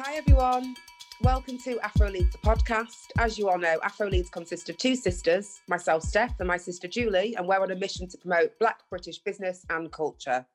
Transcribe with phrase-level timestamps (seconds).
[0.00, 0.76] Hi, everyone.
[1.22, 3.08] Welcome to Afro Leads, the podcast.
[3.18, 6.86] As you all know, Afro Leads consists of two sisters, myself, Steph, and my sister,
[6.86, 10.46] Julie, and we're on a mission to promote Black British business and culture.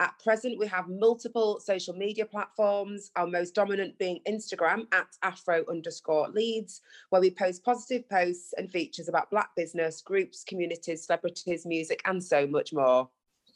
[0.00, 5.64] At present, we have multiple social media platforms, our most dominant being Instagram at afro
[5.70, 11.64] underscore leads, where we post positive posts and features about Black business, groups, communities, celebrities,
[11.64, 13.08] music, and so much more.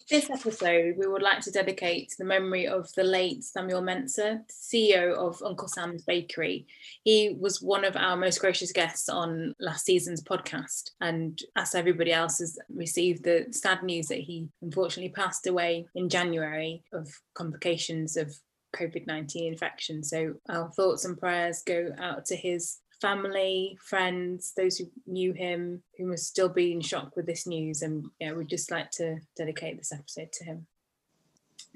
[0.08, 4.40] This episode, we would like to dedicate to the memory of the late Samuel Mensah,
[4.50, 6.66] CEO of Uncle Sam's Bakery.
[7.04, 12.10] He was one of our most gracious guests on last season's podcast, and as everybody
[12.10, 18.16] else has received the sad news that he unfortunately passed away in January of complications
[18.16, 18.34] of
[18.74, 20.02] COVID 19 infection.
[20.02, 25.82] So, our thoughts and prayers go out to his family, friends, those who knew him,
[25.96, 27.82] who must still be in shock with this news.
[27.82, 30.66] And yeah, we'd just like to dedicate this episode to him.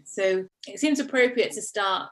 [0.04, 2.10] So it seems appropriate to start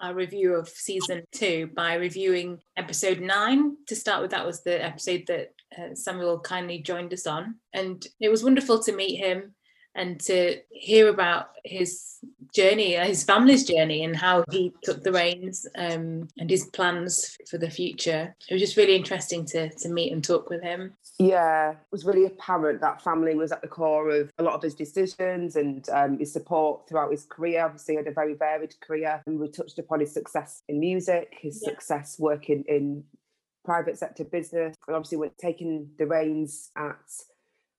[0.00, 3.76] our review of season two by reviewing episode nine.
[3.86, 7.56] To start with, that was the episode that uh, Samuel kindly joined us on.
[7.72, 9.54] And it was wonderful to meet him
[9.94, 12.18] and to hear about his
[12.54, 17.36] journey, uh, his family's journey, and how he took the reins um, and his plans
[17.48, 18.34] for the future.
[18.48, 20.94] It was just really interesting to to meet and talk with him.
[21.18, 24.62] Yeah, it was really apparent that family was at the core of a lot of
[24.62, 27.64] his decisions and um, his support throughout his career.
[27.64, 31.34] Obviously, he had a very varied career, and we touched upon his success in music,
[31.40, 31.70] his yeah.
[31.70, 33.04] success working in
[33.64, 36.96] private sector business, and obviously when taking the reins at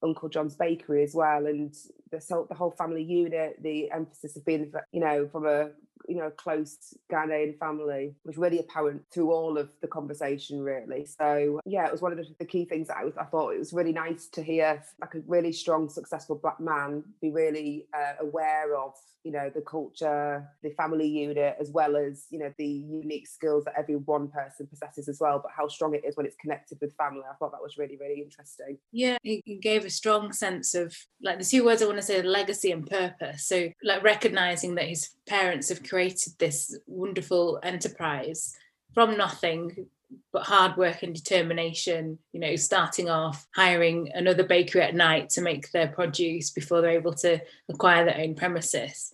[0.03, 1.73] Uncle John's Bakery as well, and
[2.11, 5.69] the, the whole family unit, the emphasis of being, you know, from a
[6.07, 6.77] you know close
[7.11, 11.05] Ghanaian family was really apparent through all of the conversation really.
[11.05, 13.51] So yeah it was one of the, the key things that I, was, I thought
[13.51, 17.87] it was really nice to hear like a really strong successful black man be really
[17.93, 18.93] uh, aware of
[19.23, 23.63] you know the culture the family unit as well as you know the unique skills
[23.63, 26.77] that every one person possesses as well but how strong it is when it's connected
[26.81, 27.21] with family.
[27.29, 28.77] I thought that was really really interesting.
[28.91, 32.21] Yeah it gave a strong sense of like the two words i want to say
[32.21, 33.47] legacy and purpose.
[33.47, 38.55] So like recognizing that his parents have created this wonderful enterprise
[38.93, 39.87] from nothing
[40.31, 45.41] but hard work and determination, you know, starting off hiring another bakery at night to
[45.41, 49.11] make their produce before they're able to acquire their own premises.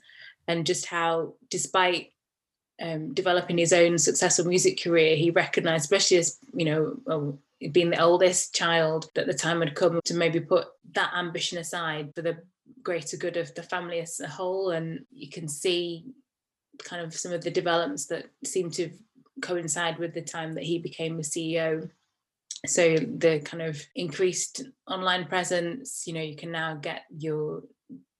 [0.48, 2.12] And just how, despite
[2.82, 7.40] um, developing his own successful music career, he recognized, especially as, you know, well,
[7.72, 12.14] being the oldest child, that the time had come to maybe put that ambition aside
[12.16, 12.38] for the
[12.84, 14.72] greater good of the family as a whole.
[14.72, 16.06] And you can see
[16.84, 18.90] kind of some of the developments that seem to
[19.42, 21.90] coincide with the time that he became the CEO.
[22.66, 27.64] So the kind of increased online presence, you know, you can now get your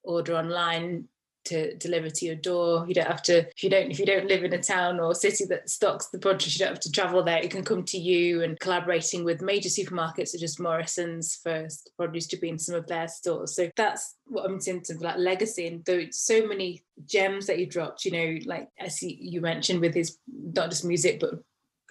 [0.04, 1.08] order online
[1.46, 2.86] to deliver to your door.
[2.88, 5.14] You don't have to if you don't if you don't live in a town or
[5.16, 7.38] city that stocks the produce, you don't have to travel there.
[7.38, 11.68] It can come to you and collaborating with major supermarkets such as Morrison's for
[11.98, 13.56] produce to be in some of their stores.
[13.56, 17.66] So that's what I'm saying to like legacy and though so many gems that you
[17.66, 21.36] dropped, you know, like as you mentioned with his not just music but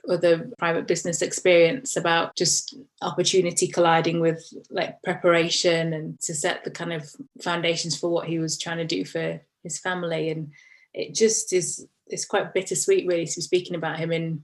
[0.08, 6.70] other private business experience about just opportunity colliding with like preparation and to set the
[6.70, 7.10] kind of
[7.42, 10.52] foundations for what he was trying to do for his family and
[10.94, 14.42] it just is it's quite bittersweet really to be speaking about him in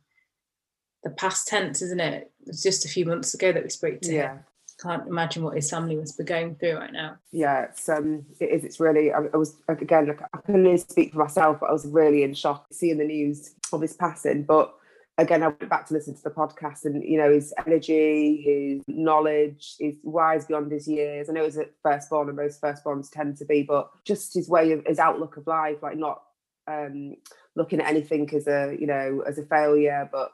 [1.02, 4.12] the past tense isn't it it's just a few months ago that we spoke to
[4.12, 4.34] yeah.
[4.34, 4.44] him
[4.82, 7.16] can't imagine what his family must be going through right now.
[7.32, 8.64] Yeah, it's um, it is.
[8.64, 9.12] It's really.
[9.12, 10.06] I, I was again.
[10.06, 13.04] Look, I can only speak for myself, but I was really in shock seeing the
[13.04, 14.42] news of his passing.
[14.42, 14.74] But
[15.18, 18.82] again, I went back to listen to the podcast and, you know, his energy, his
[18.88, 21.28] knowledge, is wise beyond his years.
[21.28, 24.72] I know he's a firstborn and most firstborns tend to be, but just his way
[24.72, 26.22] of his outlook of life, like not
[26.66, 27.16] um,
[27.54, 30.32] looking at anything as a, you know, as a failure, but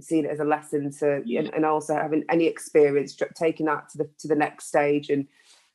[0.00, 1.40] seeing it as a lesson to, yeah.
[1.40, 5.26] and, and also having any experience, taking that to the, to the next stage and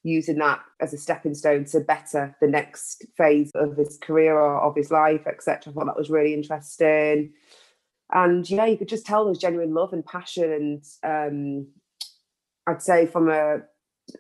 [0.04, 4.62] using that as a stepping stone to better the next phase of his career or
[4.62, 5.72] of his life, etc.
[5.72, 7.34] I thought that was really interesting
[8.12, 10.52] and yeah, you could just tell there's genuine love and passion.
[10.52, 11.68] And um,
[12.66, 13.62] I'd say from a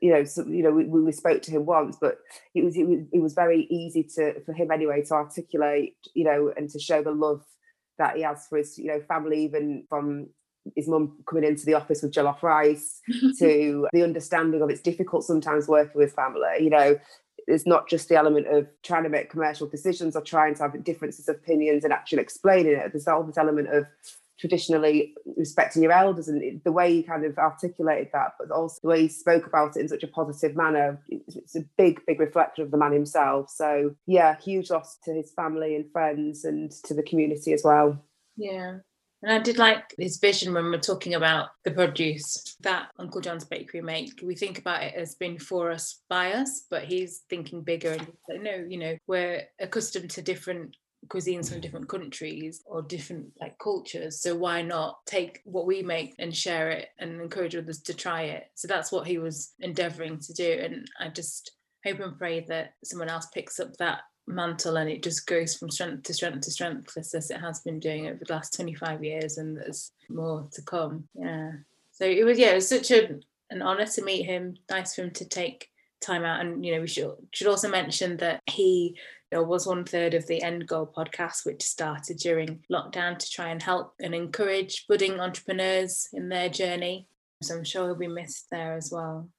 [0.01, 2.19] you know, so, you know, we, we spoke to him once, but
[2.53, 6.25] it was, it was it was very easy to for him anyway to articulate, you
[6.25, 7.43] know, and to show the love
[7.97, 10.27] that he has for his, you know, family, even from
[10.75, 12.99] his mum coming into the office with jollof rice
[13.39, 16.57] to the understanding of it's difficult sometimes working with family.
[16.59, 16.99] You know,
[17.47, 20.83] it's not just the element of trying to make commercial decisions or trying to have
[20.83, 22.91] differences of opinions and actually explaining it.
[22.91, 23.85] There's all this element of
[24.39, 28.87] traditionally respecting your elders and the way he kind of articulated that, but also the
[28.87, 31.01] way he spoke about it in such a positive manner.
[31.09, 33.49] It's a big, big reflection of the man himself.
[33.49, 38.03] So, yeah, huge loss to his family and friends and to the community as well.
[38.35, 38.79] Yeah.
[39.23, 43.45] And I did like his vision when we're talking about the produce that Uncle John's
[43.45, 44.21] Bakery make.
[44.23, 48.07] We think about it as being for us, by us, but he's thinking bigger and
[48.29, 50.75] like, no, you know, we're accustomed to different
[51.07, 54.21] cuisines from different countries or different like cultures.
[54.21, 58.23] So why not take what we make and share it and encourage others to try
[58.23, 58.45] it?
[58.55, 60.59] So that's what he was endeavoring to do.
[60.61, 61.51] And i just
[61.85, 65.69] hope and pray that someone else picks up that mantle and it just goes from
[65.69, 69.37] strength to strength to strength as it has been doing over the last 25 years
[69.37, 71.51] and there's more to come yeah
[71.91, 73.15] so it was yeah it was such a,
[73.49, 75.69] an honor to meet him nice for him to take
[76.01, 78.95] time out and you know we should should also mention that he
[79.31, 83.49] there was one third of the End Goal podcast, which started during lockdown to try
[83.49, 87.07] and help and encourage budding entrepreneurs in their journey.
[87.43, 89.29] So I'm sure he'll be missed there as well.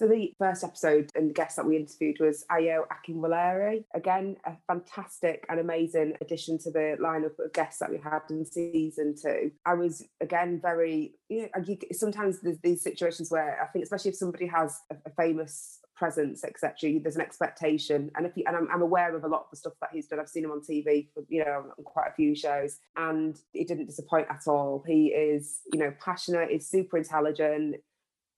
[0.00, 3.84] So the first episode and the guest that we interviewed was Ayo Akinwolere.
[3.92, 8.46] Again, a fantastic and amazing addition to the lineup of guests that we had in
[8.46, 9.50] season two.
[9.66, 14.16] I was again very, you know, sometimes there's these situations where I think, especially if
[14.16, 16.98] somebody has a, a famous presence, etc.
[16.98, 19.58] There's an expectation, and if you, and I'm, I'm, aware of a lot of the
[19.58, 20.18] stuff that he's done.
[20.18, 23.64] I've seen him on TV, for, you know, on quite a few shows, and he
[23.64, 24.82] didn't disappoint at all.
[24.86, 27.76] He is, you know, passionate, is super intelligent,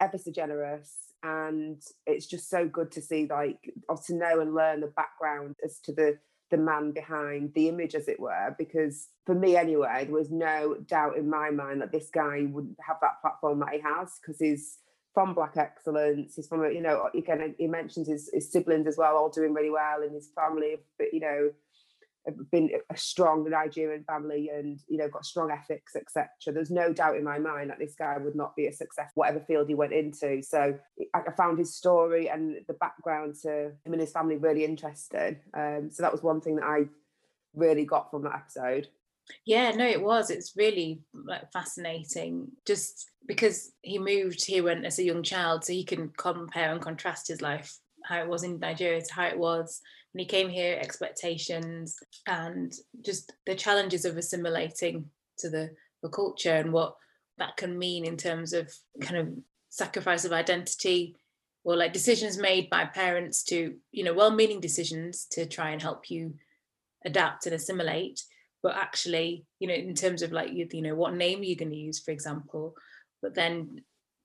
[0.00, 4.54] ever so generous, and it's just so good to see like or to know and
[4.54, 6.19] learn the background as to the
[6.50, 10.76] the man behind the image as it were because for me anyway there was no
[10.86, 14.38] doubt in my mind that this guy wouldn't have that platform that he has because
[14.38, 14.78] he's
[15.14, 19.16] from black excellence he's from you know again he mentions his, his siblings as well
[19.16, 21.50] all doing really well and his family but you know
[22.50, 27.16] been a strong Nigerian family and you know got strong ethics etc there's no doubt
[27.16, 29.92] in my mind that this guy would not be a success whatever field he went
[29.92, 30.42] into.
[30.42, 30.78] So
[31.14, 35.36] I found his story and the background to him and his family really interesting.
[35.54, 36.84] Um, so that was one thing that I
[37.54, 38.88] really got from that episode.
[39.44, 40.30] Yeah no it was.
[40.30, 42.48] It's really like fascinating.
[42.66, 46.80] Just because he moved here when as a young child so he can compare and
[46.80, 49.80] contrast his life how it was in Nigeria to how it was
[50.12, 52.72] when he came here, expectations and
[53.04, 55.06] just the challenges of assimilating
[55.38, 55.70] to the,
[56.02, 56.96] the culture and what
[57.38, 59.28] that can mean in terms of kind of
[59.70, 61.16] sacrifice of identity
[61.64, 66.10] or like decisions made by parents to, you know, well-meaning decisions to try and help
[66.10, 66.34] you
[67.04, 68.22] adapt and assimilate.
[68.62, 71.56] But actually you know in terms of like you, you know what name are you
[71.56, 72.74] going to use for example?
[73.20, 73.82] But then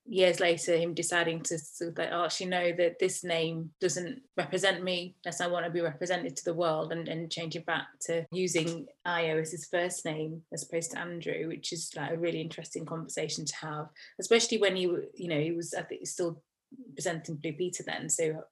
[0.07, 4.21] years later him deciding to sort of like oh, actually know that this name doesn't
[4.37, 7.87] represent me unless I want to be represented to the world and, and changing back
[8.01, 12.17] to using Ayo as his first name as opposed to Andrew which is like a
[12.17, 13.87] really interesting conversation to have
[14.19, 16.41] especially when he you know he was I think still
[16.93, 18.43] presenting Blue Peter then so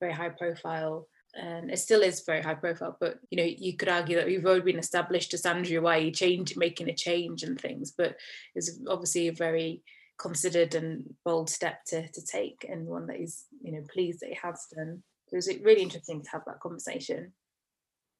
[0.00, 3.88] very high profile and it still is very high profile but you know you could
[3.88, 7.60] argue that we've already been established as Andrew why he changed making a change and
[7.60, 8.16] things but
[8.56, 9.82] it's obviously a very
[10.18, 14.30] considered and bold step to, to take and one that he's you know pleased that
[14.30, 17.32] he has done so it was really interesting to have that conversation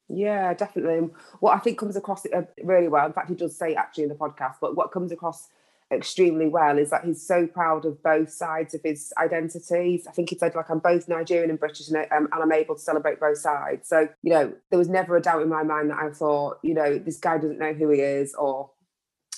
[0.08, 1.08] yeah definitely
[1.40, 4.08] what i think comes across uh, really well in fact he does say actually in
[4.08, 5.48] the podcast but what comes across
[5.90, 10.06] extremely well is that he's so proud of both sides of his identities.
[10.06, 12.74] I think he said like I'm both Nigerian and British and, um, and I'm able
[12.74, 13.88] to celebrate both sides.
[13.88, 16.74] So you know there was never a doubt in my mind that I thought you
[16.74, 18.70] know this guy doesn't know who he is or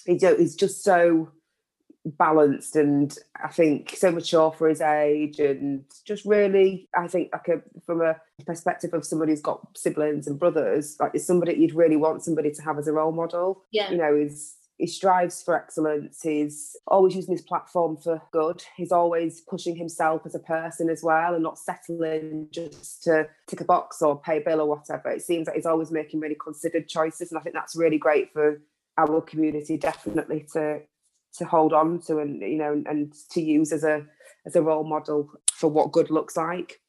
[0.06, 1.30] he's just so
[2.04, 7.49] balanced and I think so mature for his age and just really I think like
[7.49, 8.16] a from a
[8.47, 12.50] perspective of somebody who's got siblings and brothers like is somebody you'd really want somebody
[12.52, 13.64] to have as a role model.
[13.71, 13.90] Yeah.
[13.90, 18.92] You know he's he strives for excellence he's always using his platform for good he's
[18.92, 23.64] always pushing himself as a person as well and not settling just to tick a
[23.64, 25.11] box or pay a bill or whatever.
[25.11, 28.33] It seems like he's always making really considered choices and I think that's really great
[28.33, 28.62] for
[28.97, 30.80] our community definitely to
[31.38, 34.04] to hold on to and you know and, to use as a
[34.46, 36.80] as a role model for what good looks like.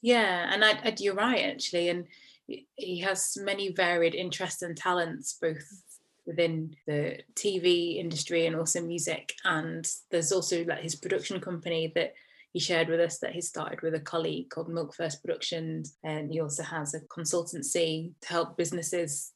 [0.00, 2.06] Yeah and I, I, you're right actually and
[2.46, 5.82] he has many varied interests and talents both
[6.26, 12.14] within the tv industry and also music and there's also like his production company that
[12.52, 16.30] he shared with us that he started with a colleague called milk first productions and
[16.30, 19.32] he also has a consultancy to help businesses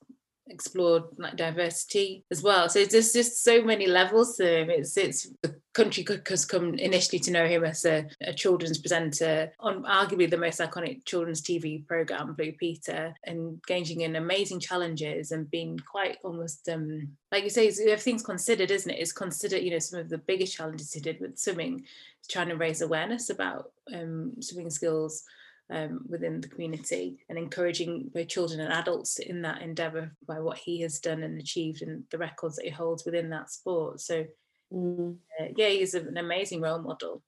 [0.48, 2.68] explored like diversity as well.
[2.68, 4.70] So there's just so many levels to him.
[4.70, 9.52] It's it's the country has come initially to know him as a, a, children's presenter
[9.60, 15.50] on arguably the most iconic children's TV program, Blue Peter, engaging in amazing challenges and
[15.50, 19.00] being quite almost um like you say, everything's considered, isn't it?
[19.00, 21.84] It's considered, you know, some of the biggest challenges he did with swimming,
[22.30, 25.24] trying to raise awareness about um, swimming skills
[25.70, 30.58] um, within the community and encouraging both children and adults in that endeavour by what
[30.58, 34.00] he has done and achieved and the records that he holds within that sport.
[34.00, 34.24] So,
[34.72, 35.16] mm.
[35.40, 37.22] uh, yeah, he's an amazing role model.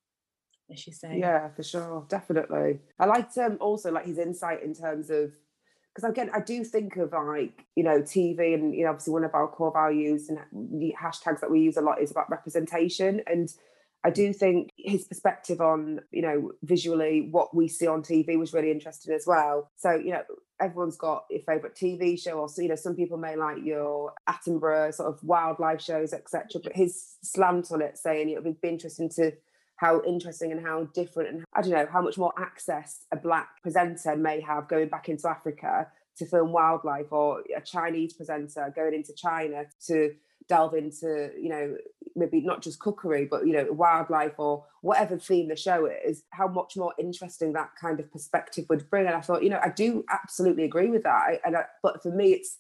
[0.71, 2.80] As you say, yeah, for sure, definitely.
[2.99, 5.33] I liked um, also like his insight in terms of
[5.95, 9.25] because again, I do think of like you know TV and you know obviously one
[9.25, 13.23] of our core values and the hashtags that we use a lot is about representation
[13.26, 13.49] and
[14.09, 18.55] I do think his perspective on, you know, visually what we see on TV was
[18.55, 19.71] really interesting as well.
[19.77, 20.23] So, you know,
[20.59, 24.15] everyone's got a favourite TV show, or so, you know, some people may like your
[24.27, 26.62] Attenborough sort of wildlife shows, etc.
[26.65, 29.33] But his slant on it, saying it would be interesting to
[29.77, 33.62] how interesting and how different and I don't know how much more access a black
[33.62, 35.87] presenter may have going back into Africa
[36.17, 40.15] to film wildlife or a Chinese presenter going into China to
[40.49, 41.76] delve into you know
[42.16, 46.49] maybe not just cookery but you know wildlife or whatever theme the show is how
[46.49, 49.07] much more interesting that kind of perspective would bring.
[49.07, 51.40] And i thought you know i do absolutely agree with that.
[51.45, 52.59] And I, but for me it's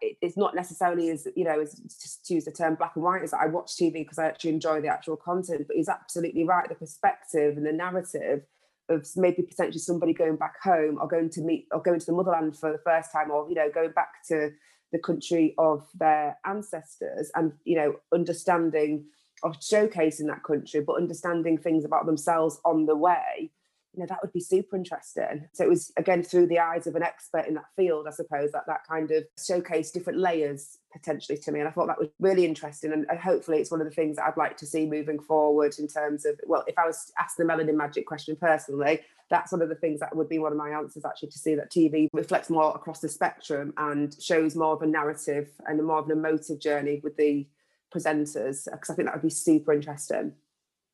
[0.00, 3.22] it's not necessarily as you know as just to use the term black and white
[3.22, 6.68] as i watch tv because i actually enjoy the actual content but he's absolutely right.
[6.68, 8.42] The perspective and the narrative
[8.88, 12.12] of maybe potentially somebody going back home or going to meet or going to the
[12.12, 14.50] motherland for the first time or you know going back to
[14.92, 19.04] the country of their ancestors and you know understanding
[19.42, 23.50] or showcasing that country but understanding things about themselves on the way
[23.92, 25.48] you know that would be super interesting.
[25.52, 28.52] So it was again through the eyes of an expert in that field i suppose
[28.52, 31.60] that that kind of showcased different layers potentially to me.
[31.60, 32.92] And i thought that was really interesting.
[32.92, 35.74] And uh, hopefully it's one of the things that i'd like to see moving forward
[35.78, 39.62] in terms of well if i was asked the melanin magic question personally that's one
[39.62, 42.08] of the things that would be one of my answers actually to see that tv
[42.12, 46.12] reflects more across the spectrum and shows more of a narrative and more of an
[46.12, 47.46] emotive journey with the
[47.94, 50.32] presenters because i think that would be super interesting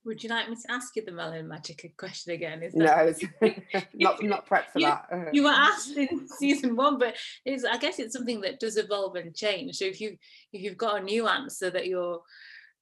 [0.06, 2.62] would you like me to ask you the Melanin Magic question again?
[2.62, 3.24] Is that...
[3.40, 3.52] no,
[3.94, 5.06] not not prepped for you, that.
[5.12, 5.24] Uh.
[5.32, 9.16] you were asked in season one, but it's I guess it's something that does evolve
[9.16, 9.76] and change.
[9.76, 10.16] So if you
[10.52, 12.20] if you've got a new answer that you're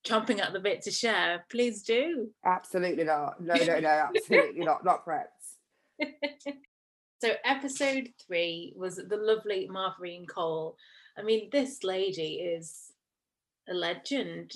[0.06, 2.28] chomping at the bit to share, please do.
[2.44, 3.40] Absolutely not.
[3.40, 4.84] No, no, no, absolutely not.
[4.84, 6.06] Not prepped.
[7.22, 10.76] so episode three was the lovely Marverine Cole.
[11.18, 12.92] I mean, this lady is
[13.68, 14.52] a legend.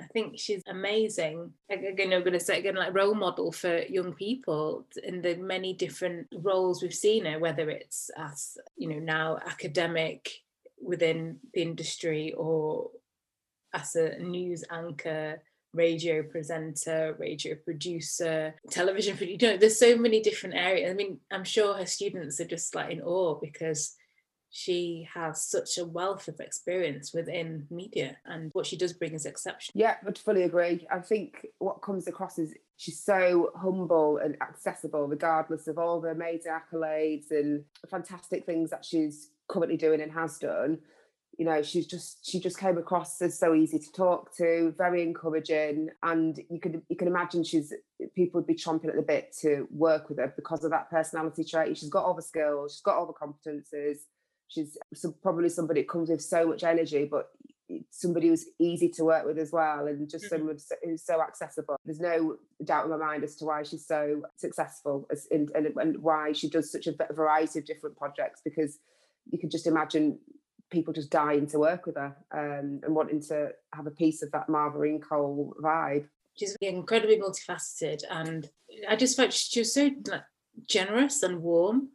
[0.00, 1.52] I think she's amazing.
[1.68, 5.74] Again, I'm going to say again, like role model for young people in the many
[5.74, 10.30] different roles we've seen her, whether it's as you know now academic
[10.82, 12.90] within the industry or
[13.74, 15.42] as a news anchor,
[15.74, 19.44] radio presenter, radio producer, television producer.
[19.44, 20.90] You know, there's so many different areas.
[20.90, 23.96] I mean, I'm sure her students are just like in awe because
[24.50, 29.24] she has such a wealth of experience within media and what she does bring is
[29.24, 29.80] exceptional.
[29.80, 30.86] Yeah, I fully agree.
[30.90, 36.16] I think what comes across is she's so humble and accessible, regardless of all the
[36.16, 40.78] major accolades and fantastic things that she's currently doing and has done.
[41.38, 45.02] You know, she's just she just came across as so easy to talk to, very
[45.02, 47.72] encouraging, and you could you can imagine she's
[48.14, 51.44] people would be chomping at the bit to work with her because of that personality
[51.44, 51.78] trait.
[51.78, 54.00] She's got all the skills, she's got all the competences
[54.50, 54.76] she's
[55.22, 57.30] probably somebody that comes with so much energy, but
[57.90, 60.36] somebody who's easy to work with as well, and just mm-hmm.
[60.36, 61.76] someone who's so accessible.
[61.84, 65.66] There's no doubt in my mind as to why she's so successful as in, and,
[65.76, 68.40] and why she does such a variety of different projects.
[68.44, 68.78] Because
[69.30, 70.18] you can just imagine
[70.70, 74.32] people just dying to work with her um, and wanting to have a piece of
[74.32, 76.06] that Marverine Cole vibe.
[76.34, 78.50] She's incredibly multifaceted, and
[78.88, 80.22] I just felt she was so like,
[80.66, 81.90] generous and warm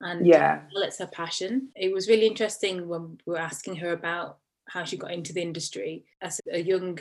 [0.00, 0.62] and yeah.
[0.74, 1.68] well, it's her passion.
[1.74, 4.38] It was really interesting when we were asking her about
[4.68, 6.04] how she got into the industry.
[6.20, 6.98] As a young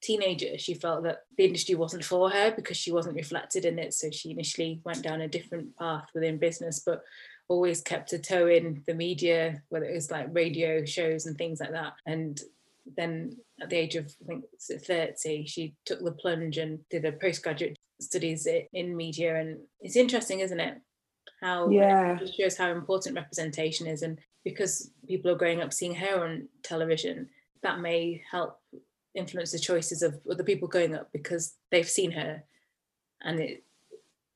[0.00, 3.94] teenager she felt that the industry wasn't for her because she wasn't reflected in it.
[3.94, 7.02] So she initially went down a different path within business but
[7.48, 11.60] always kept a toe in the media whether it was like radio shows and things
[11.60, 11.94] like that.
[12.06, 12.40] And
[12.96, 17.12] then at the age of I think 30 she took the plunge and did a
[17.12, 19.40] postgraduate studies in media.
[19.40, 20.78] And it's interesting isn't it
[21.40, 25.94] how yeah it shows how important representation is and because people are growing up seeing
[25.94, 27.28] her on television
[27.62, 28.60] that may help
[29.14, 32.42] influence the choices of other people growing up because they've seen her
[33.22, 33.64] and it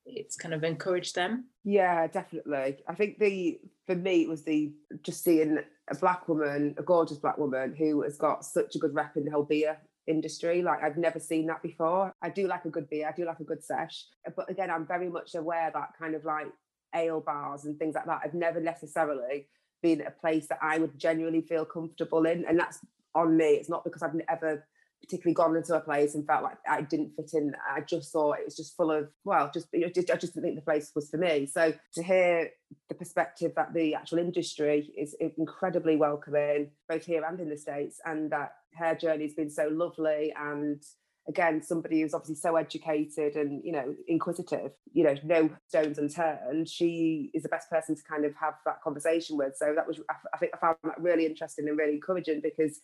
[0.04, 4.72] it's kind of encouraged them yeah definitely i think the for me it was the
[5.02, 5.58] just seeing
[5.90, 9.24] a black woman a gorgeous black woman who has got such a good rep in
[9.24, 10.62] the whole beer industry.
[10.62, 12.12] Like I've never seen that before.
[12.22, 14.06] I do like a good beer, I do like a good sesh.
[14.36, 16.46] But again, I'm very much aware that kind of like
[16.94, 18.20] ale bars and things like that.
[18.24, 19.48] I've never necessarily
[19.82, 22.44] been a place that I would genuinely feel comfortable in.
[22.44, 22.78] And that's
[23.14, 23.54] on me.
[23.54, 24.66] It's not because I've ever
[25.02, 27.54] particularly gone into a place and felt like I didn't fit in.
[27.68, 30.54] I just thought it was just full of, well, just, just I just didn't think
[30.54, 31.46] the place was for me.
[31.46, 32.50] So to hear
[32.88, 38.00] the perspective that the actual industry is incredibly welcoming, both here and in the States,
[38.04, 40.80] and that her journey has been so lovely and
[41.28, 46.68] again somebody who's obviously so educated and you know inquisitive you know no stones unturned
[46.68, 50.00] she is the best person to kind of have that conversation with so that was
[50.34, 52.80] i think i found that really interesting and really encouraging because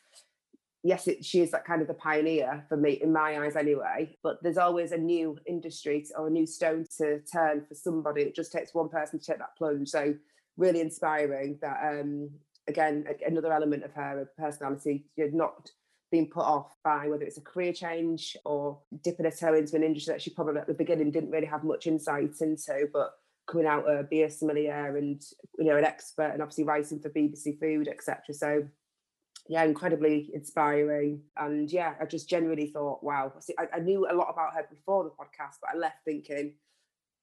[0.82, 4.16] yes, it, she is that kind of the pioneer for me, in my eyes anyway.
[4.22, 8.22] But there's always a new industry or a new stone to turn for somebody.
[8.22, 9.88] It just takes one person to take that plunge.
[9.88, 10.14] So
[10.56, 12.30] really inspiring that, um,
[12.68, 15.70] again, another element of her personality, you're not
[16.10, 19.82] being put off by whether it's a career change or dipping a toe into an
[19.82, 23.12] industry that she probably at the beginning didn't really have much insight into, but
[23.46, 25.22] coming out a be a sommelier and
[25.58, 28.32] you know an expert and obviously writing for BBC Food, etc.
[28.32, 28.68] So
[29.48, 31.22] yeah, incredibly inspiring.
[31.36, 33.32] And yeah, I just genuinely thought, wow.
[33.58, 36.52] I, I, knew a lot about her before the podcast, but I left thinking,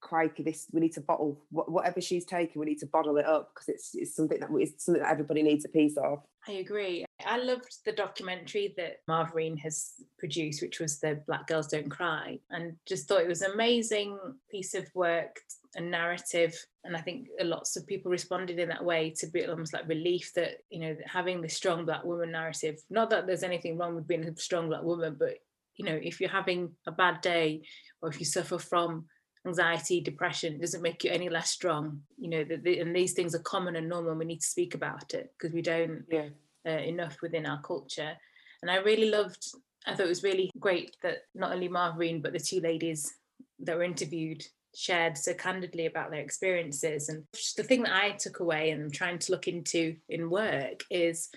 [0.06, 2.60] crikey, this we need to bottle whatever she's taking.
[2.60, 5.42] We need to bottle it up because it's it's something that it's something that everybody
[5.42, 6.20] needs a piece of.
[6.48, 7.06] I agree.
[7.26, 12.40] I loved the documentary that Marverine has produced, which was the Black Girls Don't Cry,
[12.52, 14.18] and just thought it was an amazing
[14.52, 15.42] piece of work
[15.76, 16.56] and narrative.
[16.84, 20.32] And I think lots of people responded in that way to be almost like relief
[20.36, 24.08] that, you know, having the strong black woman narrative, not that there's anything wrong with
[24.08, 25.40] being a strong black woman, but
[25.78, 27.64] you know, if you're having a bad day
[28.02, 29.06] or if you suffer from
[29.46, 32.02] anxiety, depression doesn't make you any less strong.
[32.18, 34.12] You know, the, the, and these things are common and normal.
[34.12, 36.30] And we need to speak about it because we don't yeah.
[36.68, 38.14] uh, enough within our culture.
[38.62, 39.46] And I really loved.
[39.86, 43.14] I thought it was really great that not only Marverine but the two ladies
[43.60, 44.44] that were interviewed
[44.76, 47.10] shared so candidly about their experiences.
[47.10, 47.24] And
[47.56, 51.30] the thing that I took away and I'm trying to look into in work is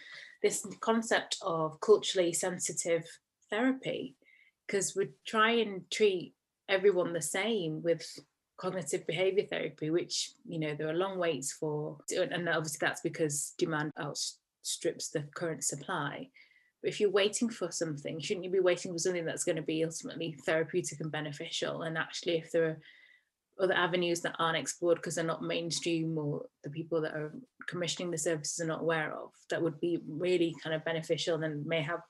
[0.43, 3.05] this concept of culturally sensitive
[3.51, 4.17] therapy
[4.67, 6.35] because we try and treat
[6.69, 8.05] everyone the same with
[8.59, 11.99] cognitive behavior therapy, which, you know, there are long waits for.
[12.11, 16.29] And obviously that's because demand outstrips the current supply.
[16.83, 19.63] But if you're waiting for something, shouldn't you be waiting for something that's going to
[19.63, 21.83] be ultimately therapeutic and beneficial?
[21.83, 22.79] And actually, if there are
[23.61, 27.35] other avenues that aren't explored because they're not mainstream or the people that are
[27.67, 31.67] commissioning the services are not aware of, that would be really kind of beneficial and
[31.67, 32.01] may have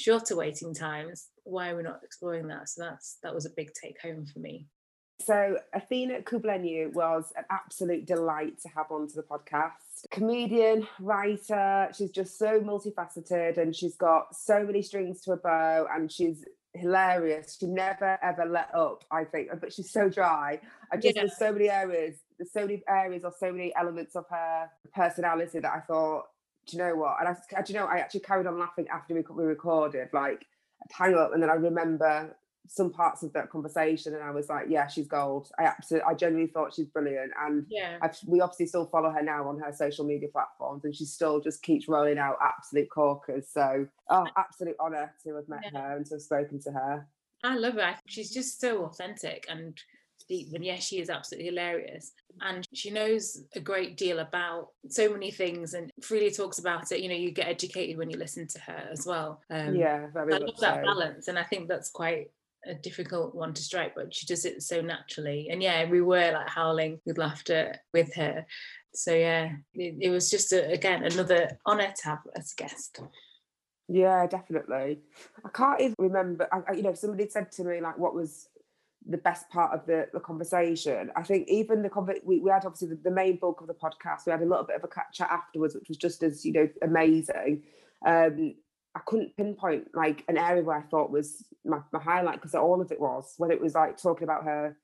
[0.00, 3.70] shorter waiting times why are we not exploring that so that's that was a big
[3.74, 4.66] take home for me
[5.22, 10.08] so Athena Kugblenu was an absolute delight to have onto the podcast.
[10.10, 15.86] Comedian, writer, she's just so multifaceted and she's got so many strings to her bow
[15.94, 17.58] and she's hilarious.
[17.60, 20.60] She never ever let up, I think, but she's so dry.
[20.90, 21.22] I just yeah.
[21.22, 25.58] there's so many areas, there's so many areas or so many elements of her personality
[25.58, 26.24] that I thought
[26.66, 27.16] do you know what?
[27.20, 30.08] And I, do you know, I actually carried on laughing after we, we recorded.
[30.12, 30.46] Like,
[30.90, 32.36] hang up, and then I remember
[32.68, 35.50] some parts of that conversation, and I was like, yeah, she's gold.
[35.58, 39.22] I absolutely, I genuinely thought she's brilliant, and yeah, I've, we obviously still follow her
[39.22, 43.48] now on her social media platforms, and she still just keeps rolling out absolute corkers.
[43.52, 45.80] So, oh, absolute honour to have met yeah.
[45.80, 47.08] her and to have spoken to her.
[47.42, 47.96] I love her.
[48.06, 49.76] She's just so authentic and
[50.30, 50.54] deep.
[50.54, 52.12] And yes, she is absolutely hilarious.
[52.40, 57.00] And she knows a great deal about so many things and freely talks about it.
[57.00, 59.42] You know, you get educated when you listen to her as well.
[59.50, 61.28] Um, yeah, very I love that balance.
[61.28, 62.30] And I think that's quite
[62.64, 65.48] a difficult one to strike, but she does it so naturally.
[65.50, 68.46] And yeah, we were like howling with laughter with her.
[68.94, 73.00] So yeah, it, it was just a, again another honour to have as a guest.
[73.88, 75.00] Yeah, definitely.
[75.44, 76.46] I can't even remember.
[76.52, 78.48] I, you know, somebody said to me like, "What was
[79.10, 81.10] the best part of the, the conversation.
[81.16, 84.26] I think even the we, we had obviously the, the, main bulk of the podcast.
[84.26, 86.68] We had a little bit of a chat afterwards, which was just as you know
[86.82, 87.62] amazing.
[88.06, 88.54] Um,
[88.94, 92.80] I couldn't pinpoint like an area where I thought was my, my highlight because all
[92.80, 94.76] of it was whether it was like talking about her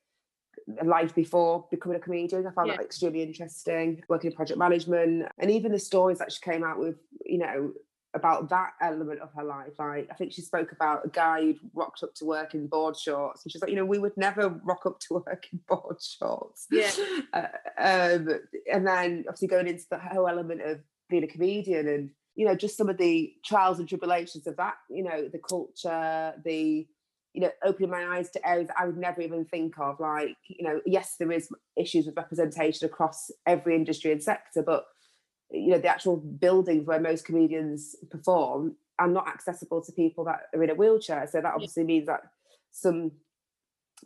[0.85, 2.47] life before becoming a comedian.
[2.47, 2.77] I found yeah.
[2.77, 4.03] that extremely interesting.
[4.09, 7.73] Working in project management and even the stories that she came out with, you know,
[8.17, 9.73] about that element of her life.
[9.79, 12.97] Like I think she spoke about a guy who'd rocked up to work in board
[12.97, 16.01] shorts, and she's like, you know, we would never rock up to work in board
[16.01, 16.67] shorts.
[16.71, 16.91] Yeah.
[17.33, 17.49] Uh,
[17.79, 18.29] um,
[18.73, 20.79] and then obviously going into the whole element of
[21.11, 24.75] being a comedian and you know just some of the trials and tribulations of that.
[24.89, 26.87] You know, the culture, the
[27.37, 30.01] you know, opening my eyes to areas I would never even think of.
[30.01, 34.87] Like, you know, yes, there is issues with representation across every industry and sector, but
[35.51, 40.43] you know the actual buildings where most comedians perform are not accessible to people that
[40.55, 42.21] are in a wheelchair so that obviously means that
[42.71, 43.13] some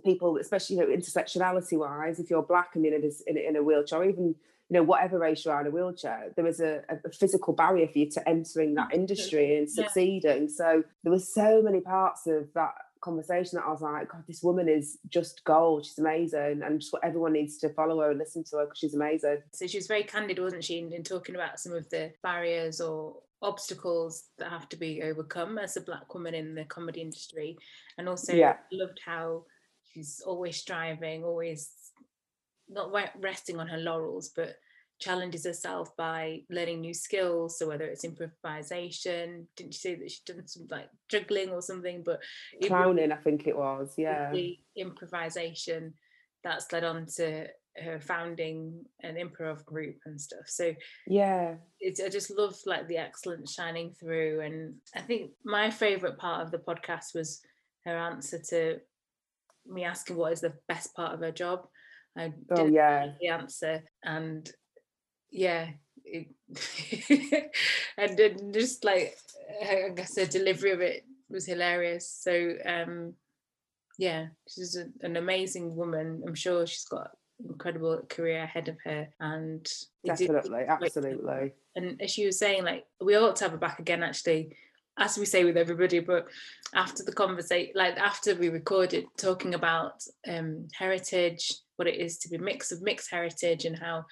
[0.04, 3.56] people especially you know intersectionality wise if you're black and in a, in a, in
[3.56, 4.34] a wheelchair or even
[4.70, 7.88] you know, whatever race you are in a wheelchair, there is a, a physical barrier
[7.88, 10.42] for you to entering that industry and succeeding.
[10.42, 10.48] Yeah.
[10.48, 14.42] So there were so many parts of that conversation that I was like, God, this
[14.42, 15.84] woman is just gold.
[15.84, 16.62] She's amazing.
[16.64, 19.38] And just what everyone needs to follow her and listen to her because she's amazing.
[19.52, 22.80] So she was very candid, wasn't she, in, in talking about some of the barriers
[22.80, 27.56] or obstacles that have to be overcome as a black woman in the comedy industry.
[27.98, 28.56] And also yeah.
[28.72, 29.44] loved how
[29.92, 31.70] she's always striving, always
[32.68, 34.56] not resting on her laurels, but
[35.00, 37.58] challenges herself by learning new skills.
[37.58, 42.02] So whether it's improvisation, didn't you say that she'd done some like juggling or something?
[42.04, 42.20] But
[42.64, 44.30] clowning, I think it was, yeah.
[44.30, 45.94] The improvisation
[46.44, 50.46] that's led on to her founding an improv group and stuff.
[50.46, 50.74] So
[51.06, 54.40] yeah, it's I just love like the excellence shining through.
[54.40, 57.40] And I think my favorite part of the podcast was
[57.84, 58.80] her answer to
[59.66, 61.66] me asking what is the best part of her job.
[62.18, 64.50] I oh yeah the answer and
[65.30, 65.68] yeah
[66.04, 66.28] it,
[67.98, 69.16] and then just like
[69.62, 72.08] I guess the delivery of it was hilarious.
[72.08, 73.14] So um
[73.98, 76.22] yeah, she's a, an amazing woman.
[76.26, 77.10] I'm sure she's got
[77.48, 79.66] incredible career ahead of her and
[80.04, 84.02] definitely absolutely and as she was saying like we ought to have her back again
[84.02, 84.54] actually
[84.98, 86.26] as we say with everybody but
[86.74, 92.28] after the conversation like after we recorded talking about um heritage what it is to
[92.28, 94.04] be mix of mixed heritage and how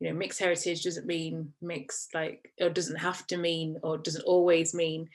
[0.00, 4.24] you know mixed heritage doesn't mean mixed like or doesn't have to mean or doesn't
[4.24, 5.08] always mean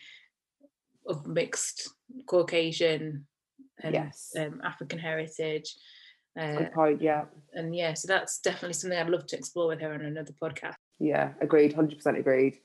[1.07, 1.89] of mixed
[2.27, 3.25] caucasian
[3.81, 4.31] and yes.
[4.37, 5.75] um, african heritage
[6.39, 7.25] uh, Good point, yeah.
[7.53, 10.73] And yeah, so that's definitely something I'd love to explore with her on another podcast.
[10.99, 12.59] Yeah, agreed, 100% agreed.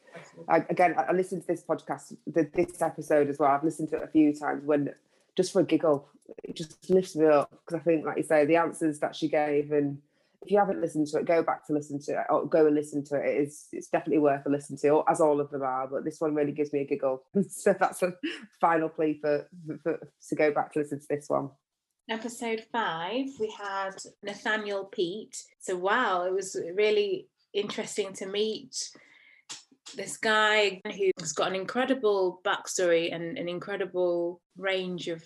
[0.49, 3.51] I, again, I listened to this podcast, the, this episode as well.
[3.51, 4.95] I've listened to it a few times when
[5.37, 6.09] just for a giggle,
[6.45, 9.29] it just lifts me up because I think, like you say, the answers that she
[9.29, 9.99] gave, and
[10.43, 12.75] if you haven't listened to it, go back to listen to it or go and
[12.75, 13.27] listen to it.
[13.27, 15.89] It is it's definitely worth a listen to, as all of them are.
[15.89, 18.15] But this one really gives me a giggle, so that's a
[18.61, 21.51] final plea for, for, for to go back to listen to this one
[22.11, 25.37] episode five, we had Nathaniel Peat.
[25.61, 28.91] So, wow, it was really interesting to meet
[29.97, 35.23] this guy who's got an incredible backstory and an incredible range of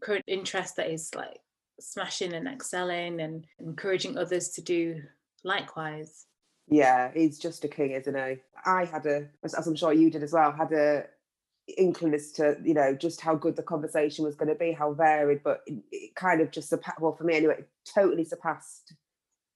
[0.00, 1.38] current interest that is like
[1.80, 5.02] smashing and excelling and encouraging others to do
[5.44, 6.26] likewise.
[6.68, 8.36] Yeah, he's just a king, isn't he?
[8.64, 11.04] I had a, as I'm sure you did as well, had a
[11.78, 14.92] inkling as to you know just how good the conversation was going to be how
[14.92, 17.56] varied but it, it kind of just well for me anyway
[17.92, 18.94] totally surpassed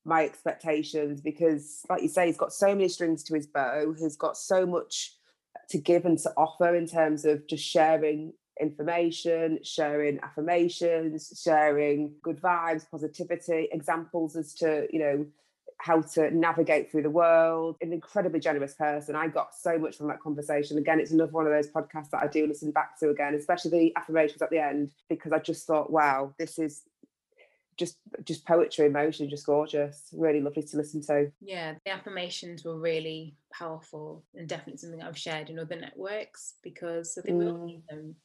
[0.04, 4.16] my expectations because like you say he's got so many strings to his bow he's
[4.16, 5.14] got so much
[5.68, 12.40] to give and to offer in terms of just sharing information sharing affirmations sharing good
[12.40, 15.26] vibes positivity examples as to you know
[15.82, 17.76] how to navigate through the world.
[17.80, 19.16] An incredibly generous person.
[19.16, 20.78] I got so much from that conversation.
[20.78, 23.70] Again, it's another one of those podcasts that I do listen back to again, especially
[23.70, 26.82] the affirmations at the end, because I just thought, wow, this is
[27.76, 30.08] just just poetry, emotion, just gorgeous.
[30.12, 31.32] Really lovely to listen to.
[31.40, 37.16] Yeah, the affirmations were really powerful and definitely something I've shared in other networks because
[37.18, 37.40] I think mm.
[37.40, 38.16] we all need them.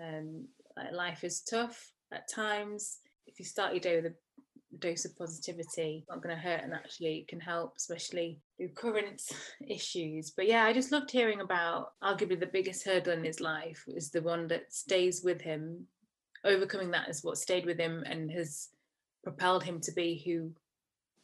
[0.00, 0.46] Um,
[0.92, 2.98] life is tough at times.
[3.26, 4.14] If you start your day with a
[4.80, 9.22] dose of positivity not going to hurt and actually can help especially through current
[9.68, 10.30] issues.
[10.30, 14.10] But yeah i just loved hearing about arguably the biggest hurdle in his life is
[14.10, 15.86] the one that stays with him.
[16.44, 18.68] Overcoming that is what stayed with him and has
[19.24, 20.52] propelled him to be who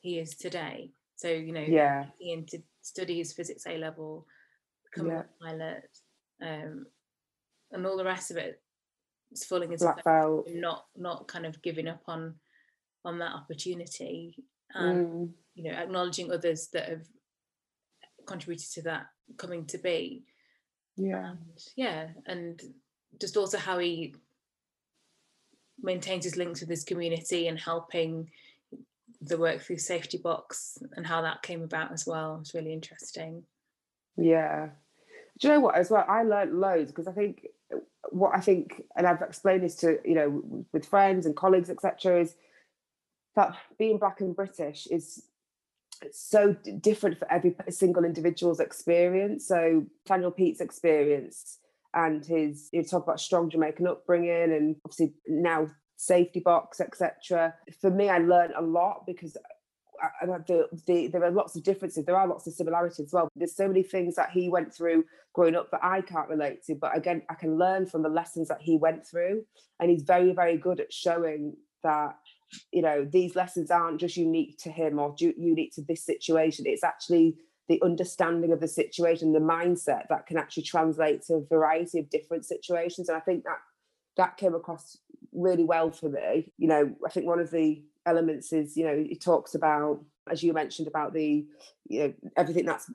[0.00, 0.90] he is today.
[1.16, 2.06] So you know yeah.
[2.20, 4.26] into study his physics a level
[4.90, 5.22] become yeah.
[5.22, 5.88] a pilot
[6.42, 6.86] um,
[7.72, 8.60] and all the rest of it
[9.34, 10.48] is falling into Black belt.
[10.52, 12.34] not not kind of giving up on
[13.04, 14.36] on that opportunity.
[14.72, 15.30] And mm.
[15.54, 17.06] you know acknowledging others that have
[18.26, 20.24] contributed to that coming to be.
[20.96, 21.30] Yeah.
[21.30, 21.38] And,
[21.76, 22.60] yeah and
[23.20, 24.14] just also how he
[25.80, 28.30] maintains his links with his community and helping
[29.20, 33.44] the work through safety box and how that came about as well it's really interesting.
[34.16, 34.68] Yeah.
[35.38, 37.46] Do you know what as well i learned loads because i think
[38.10, 42.20] what i think and i've explained this to you know with friends and colleagues etc
[42.20, 42.34] is
[43.36, 45.24] that being black and British is
[46.12, 49.46] so different for every single individual's experience.
[49.46, 51.58] So Nathaniel Peat's experience
[51.94, 57.54] and his you talk about strong Jamaican upbringing and obviously now safety box, etc.
[57.80, 59.36] For me, I learned a lot because
[60.04, 62.04] I, I, the, the, there are lots of differences.
[62.04, 63.28] There are lots of similarities as well.
[63.36, 66.74] There's so many things that he went through growing up that I can't relate to,
[66.74, 69.44] but again, I can learn from the lessons that he went through.
[69.80, 72.16] And he's very, very good at showing that
[72.72, 76.84] you know these lessons aren't just unique to him or unique to this situation it's
[76.84, 77.36] actually
[77.68, 82.10] the understanding of the situation the mindset that can actually translate to a variety of
[82.10, 83.58] different situations and i think that
[84.16, 84.98] that came across
[85.32, 89.06] really well for me you know i think one of the elements is you know
[89.10, 91.46] it talks about as you mentioned about the
[91.88, 92.90] you know everything that's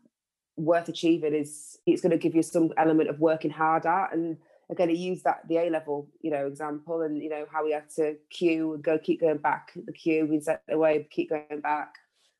[0.59, 4.13] worth achieving is it's going to give you some element of working hard at.
[4.13, 4.37] And
[4.69, 7.73] again he used that the a level you know example and you know how he
[7.73, 11.29] had to queue and go keep going back the queue we set the way keep
[11.29, 11.95] going back.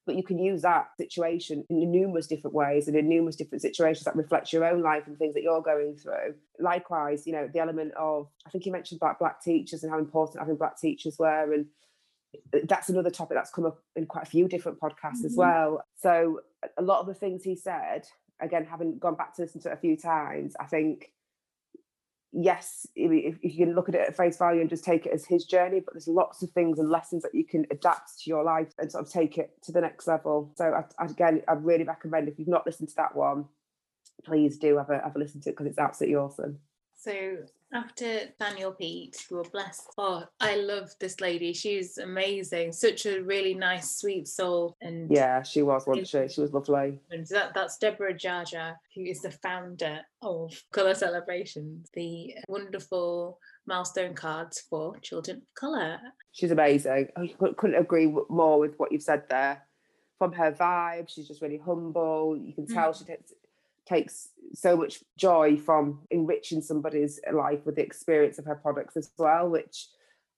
[0.05, 4.05] But you can use that situation in numerous different ways and in numerous different situations
[4.05, 6.33] that reflect your own life and things that you're going through.
[6.59, 9.99] Likewise you know the element of i think you mentioned about black teachers and how
[9.99, 11.67] important having black teachers were and
[12.67, 15.25] that's another topic that's come up in quite a few different podcasts mm-hmm.
[15.27, 15.83] as well.
[15.97, 16.41] So
[16.77, 18.05] a lot of the things he said,
[18.39, 21.11] again, having gone back to listen to it a few times, I think
[22.31, 25.13] yes, if, if, you can look at it at face value and just take it
[25.13, 28.29] as his journey, but there's lots of things and lessons that you can adapt to
[28.29, 30.51] your life and sort of take it to the next level.
[30.55, 33.45] So I, again, I really recommend if you've not listened to that one,
[34.23, 36.59] please do have a have a listen to it because it's absolutely awesome.
[36.97, 37.37] So
[37.73, 39.83] after Nathaniel Peat, we were blessed.
[39.97, 41.53] Oh, I love this lady.
[41.53, 42.71] She's amazing.
[42.73, 44.75] Such a really nice, sweet soul.
[44.81, 46.27] And yeah, she was, wasn't she?
[46.33, 46.99] She was lovely.
[47.11, 54.15] And that, that's Deborah Jaja, who is the founder of Colour Celebrations, the wonderful milestone
[54.15, 55.99] cards for children of colour.
[56.31, 57.07] She's amazing.
[57.15, 59.63] I couldn't agree more with what you've said there.
[60.17, 62.37] From her vibe, she's just really humble.
[62.37, 62.97] You can tell mm.
[62.97, 63.31] she takes
[63.89, 69.11] takes so much joy from enriching somebody's life with the experience of her products as
[69.17, 69.87] well, which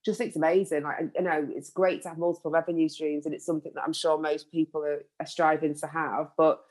[0.03, 0.83] just it's amazing.
[0.83, 3.93] Like, you know, it's great to have multiple revenue streams, and it's something that I'm
[3.93, 6.31] sure most people are, are striving to have.
[6.37, 6.61] But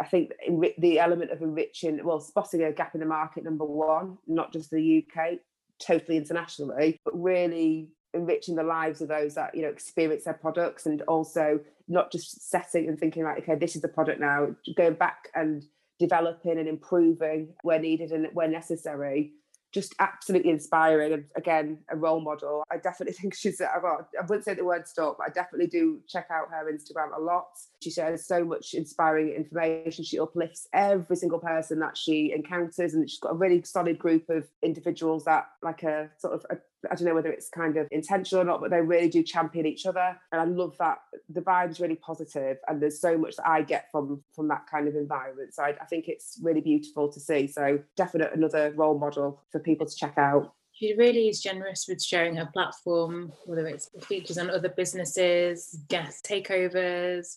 [0.00, 0.32] I think
[0.78, 4.70] the element of enriching, well, spotting a gap in the market, number one, not just
[4.70, 5.38] the UK,
[5.78, 10.86] totally internationally, but really enriching the lives of those that you know experience their products,
[10.86, 14.94] and also not just setting and thinking like, okay, this is the product now, going
[14.94, 15.64] back and
[16.00, 19.34] developing and improving where needed and where necessary.
[19.70, 22.64] Just absolutely inspiring and again a role model.
[22.72, 23.78] I definitely think she's i
[24.22, 27.50] wouldn't say the word stop but i definitely do check out her instagram a lot.
[27.80, 30.02] She shares so much inspiring information.
[30.02, 34.28] She uplifts every single person that she encounters and she's got a really solid group
[34.28, 36.56] of individuals that like a sort of a
[36.90, 39.66] I don't know whether it's kind of intentional or not, but they really do champion
[39.66, 40.16] each other.
[40.32, 43.90] And I love that the vibe's really positive and there's so much that I get
[43.90, 45.54] from from that kind of environment.
[45.54, 47.46] So I, I think it's really beautiful to see.
[47.46, 50.54] So definite another role model for people to check out.
[50.72, 56.24] She really is generous with sharing her platform, whether it's features on other businesses, guest
[56.24, 57.36] takeovers.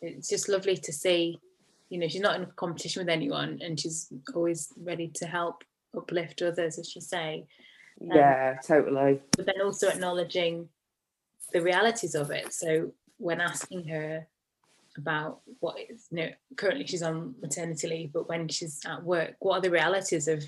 [0.00, 1.38] It's just lovely to see.
[1.90, 5.62] You know, she's not in competition with anyone and she's always ready to help
[5.96, 7.46] uplift others, as you say.
[8.10, 9.20] Um, yeah, totally.
[9.36, 10.68] But then also acknowledging
[11.52, 12.52] the realities of it.
[12.52, 14.26] So when asking her
[14.96, 19.36] about what is, you know, currently she's on maternity leave, but when she's at work,
[19.38, 20.44] what are the realities of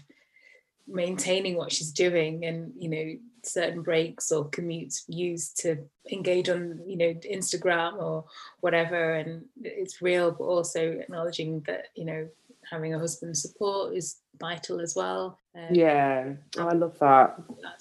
[0.87, 5.79] maintaining what she's doing and, you know, certain breaks or commutes used to
[6.11, 8.25] engage on, you know, Instagram or
[8.61, 9.15] whatever.
[9.15, 12.29] And it's real, but also acknowledging that, you know,
[12.71, 15.39] having a husband's support is vital as well.
[15.57, 17.37] Um, yeah, oh, I love that.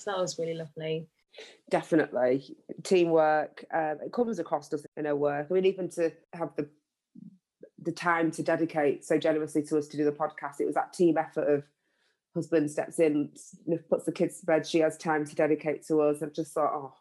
[0.05, 1.07] That was really lovely.
[1.69, 3.65] Definitely, teamwork.
[3.73, 5.47] Um, it comes across us in our work.
[5.49, 6.69] I mean, even to have the
[7.81, 10.93] the time to dedicate so generously to us to do the podcast, it was that
[10.93, 11.63] team effort of
[12.33, 13.29] husband steps in,
[13.89, 14.65] puts the kids to bed.
[14.65, 16.23] She has time to dedicate to us.
[16.23, 16.93] I've just thought, oh,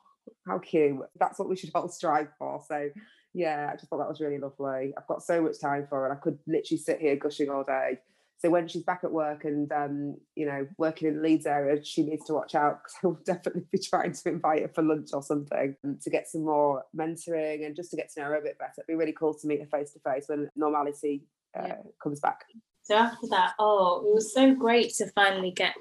[0.47, 0.99] how cute.
[1.19, 2.63] That's what we should all strive for.
[2.69, 2.91] So
[3.35, 4.93] yeah, I just thought that was really lovely.
[4.97, 6.13] I've got so much time for her.
[6.13, 7.99] I could literally sit here gushing all day.
[8.39, 11.83] So when she's back at work and um, you know working in the Leeds area,
[11.85, 14.83] she needs to watch out because I will definitely be trying to invite her for
[14.83, 18.37] lunch or something to get some more mentoring and just to get to know her
[18.37, 18.73] a bit better.
[18.79, 21.23] It'd be really cool to meet her face to face when normality
[21.57, 21.77] uh, yeah.
[22.03, 22.45] comes back.
[22.83, 25.77] So after that, oh, it was so great to finally get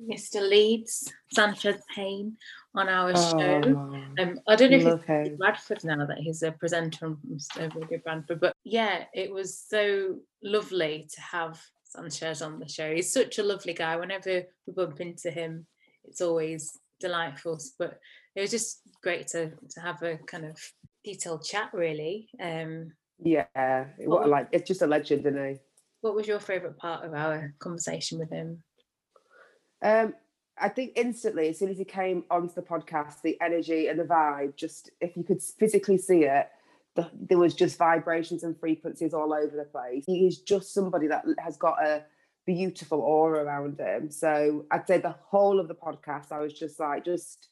[0.00, 0.48] Mr.
[0.48, 2.36] Leeds Sanchez Payne
[2.76, 3.62] on our oh, show.
[4.18, 5.36] Um, I don't know if he's him.
[5.36, 7.18] Bradford now that he's a presenter on
[7.74, 12.94] Radio Bradford, but yeah, it was so lovely to have Sanchez on the show.
[12.94, 13.96] He's such a lovely guy.
[13.96, 15.66] Whenever we bump into him,
[16.04, 17.58] it's always delightful.
[17.78, 17.98] But
[18.34, 20.58] it was just great to to have a kind of
[21.02, 22.28] detailed chat, really.
[22.40, 25.56] Um, yeah, what, like it's just a legend, isn't he?
[26.02, 28.62] What was your favourite part of our conversation with him?
[29.82, 30.14] Um,
[30.58, 34.04] I think instantly, as soon as he came onto the podcast, the energy and the
[34.04, 36.48] vibe, just if you could physically see it,
[36.94, 40.04] the, there was just vibrations and frequencies all over the place.
[40.06, 42.04] He is just somebody that has got a
[42.46, 44.10] beautiful aura around him.
[44.10, 47.48] So I'd say the whole of the podcast, I was just like, just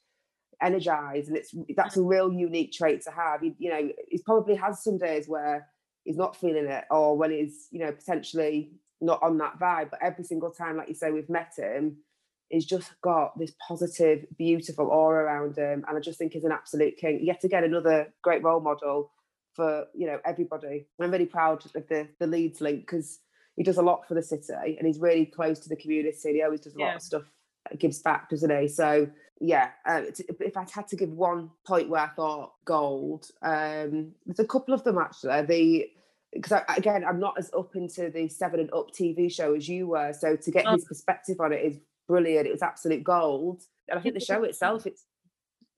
[0.63, 4.55] energized and it's that's a real unique trait to have you, you know he probably
[4.55, 5.67] has some days where
[6.05, 9.99] he's not feeling it or when he's you know potentially not on that vibe but
[10.03, 11.97] every single time like you say we've met him
[12.55, 16.53] he's just got this positive beautiful aura around him and i just think he's an
[16.53, 19.11] absolute king yet again another great role model
[19.55, 23.21] for you know everybody i'm really proud of the the leeds link because
[23.57, 26.43] he does a lot for the city and he's really close to the community he
[26.43, 26.87] always does a yeah.
[26.87, 27.23] lot of stuff
[27.79, 29.09] gives back doesn't he so
[29.41, 30.03] yeah, uh,
[30.41, 34.75] if I had to give one point where I thought gold, um, there's a couple
[34.75, 35.43] of them actually.
[35.43, 35.91] The
[36.33, 39.89] because again, I'm not as up into the Seven and Up TV show as you
[39.89, 40.73] were, so to get oh.
[40.73, 42.47] his perspective on it is brilliant.
[42.47, 45.05] It was absolute gold, and I think the show itself, it's.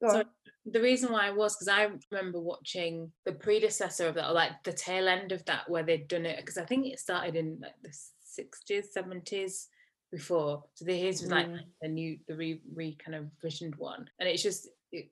[0.06, 0.24] So
[0.66, 4.62] the reason why I was because I remember watching the predecessor of that, or like
[4.64, 6.38] the tail end of that, where they'd done it.
[6.38, 9.66] Because I think it started in like the 60s, 70s
[10.10, 10.64] before.
[10.74, 11.60] So the his was like mm.
[11.82, 15.10] a new, the re, re kind of visioned one, and it's just it,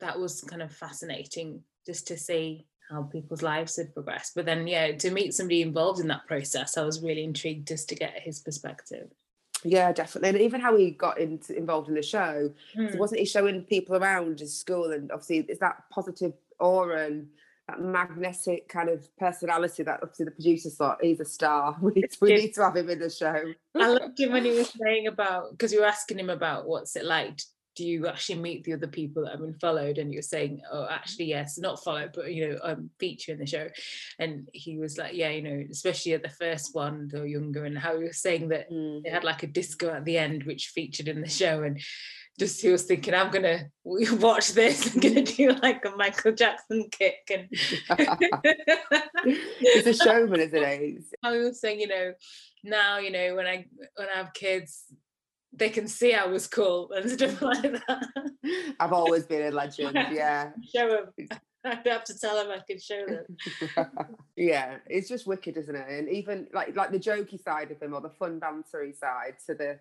[0.00, 4.34] that was kind of fascinating just to see how people's lives had progressed.
[4.34, 7.88] But then, yeah, to meet somebody involved in that process, I was really intrigued just
[7.90, 9.10] to get his perspective.
[9.64, 10.28] Yeah, definitely.
[10.28, 12.92] And even how he got into, involved in the show, mm.
[12.92, 14.92] so wasn't he showing people around his school?
[14.92, 17.28] And obviously, it's that positive aura and
[17.68, 21.76] that magnetic kind of personality that obviously the producers thought he's a star.
[21.80, 23.42] We need, to, we need to have him in the show.
[23.74, 26.94] I loved him when he was saying about because you were asking him about what's
[26.96, 27.40] it like.
[27.76, 29.98] Do you actually meet the other people that have been followed?
[29.98, 33.46] And you're saying, oh, actually, yes, not followed, but you know, um, feature in the
[33.46, 33.68] show.
[34.18, 37.78] And he was like, yeah, you know, especially at the first one, the younger, and
[37.78, 39.02] how he was saying that mm.
[39.02, 41.80] they had like a disco at the end, which featured in the show, and
[42.38, 44.92] just he was thinking, I'm gonna watch this.
[44.92, 47.48] I'm gonna do like a Michael Jackson kick, and
[49.60, 51.04] it's a showman, isn't it?
[51.22, 52.12] I was saying, you know,
[52.64, 54.84] now you know when I when I have kids,
[55.56, 58.06] they can see I was cool and stuff like that.
[58.80, 59.94] I've always been a legend.
[60.12, 60.88] Yeah, show
[61.18, 61.28] them.
[61.64, 63.86] I'd have to tell them I could show them.
[64.36, 65.88] yeah, it's just wicked, isn't it?
[65.88, 69.54] And even like like the jokey side of him or the fun bantery side to
[69.54, 69.78] the,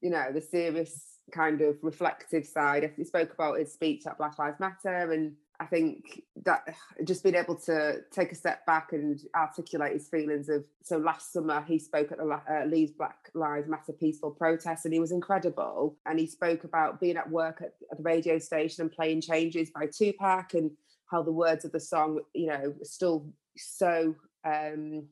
[0.00, 2.82] you know, the serious kind of reflective side.
[2.82, 7.22] If he spoke about his speech at Black Lives Matter, and I think that just
[7.22, 10.64] being able to take a step back and articulate his feelings of.
[10.82, 14.94] So last summer he spoke at the uh, Leeds Black Lives Matter peaceful protest, and
[14.94, 15.96] he was incredible.
[16.06, 19.70] And he spoke about being at work at, at the radio station and playing "Changes"
[19.70, 20.70] by Tupac, and
[21.10, 25.08] how the words of the song, you know, still so um,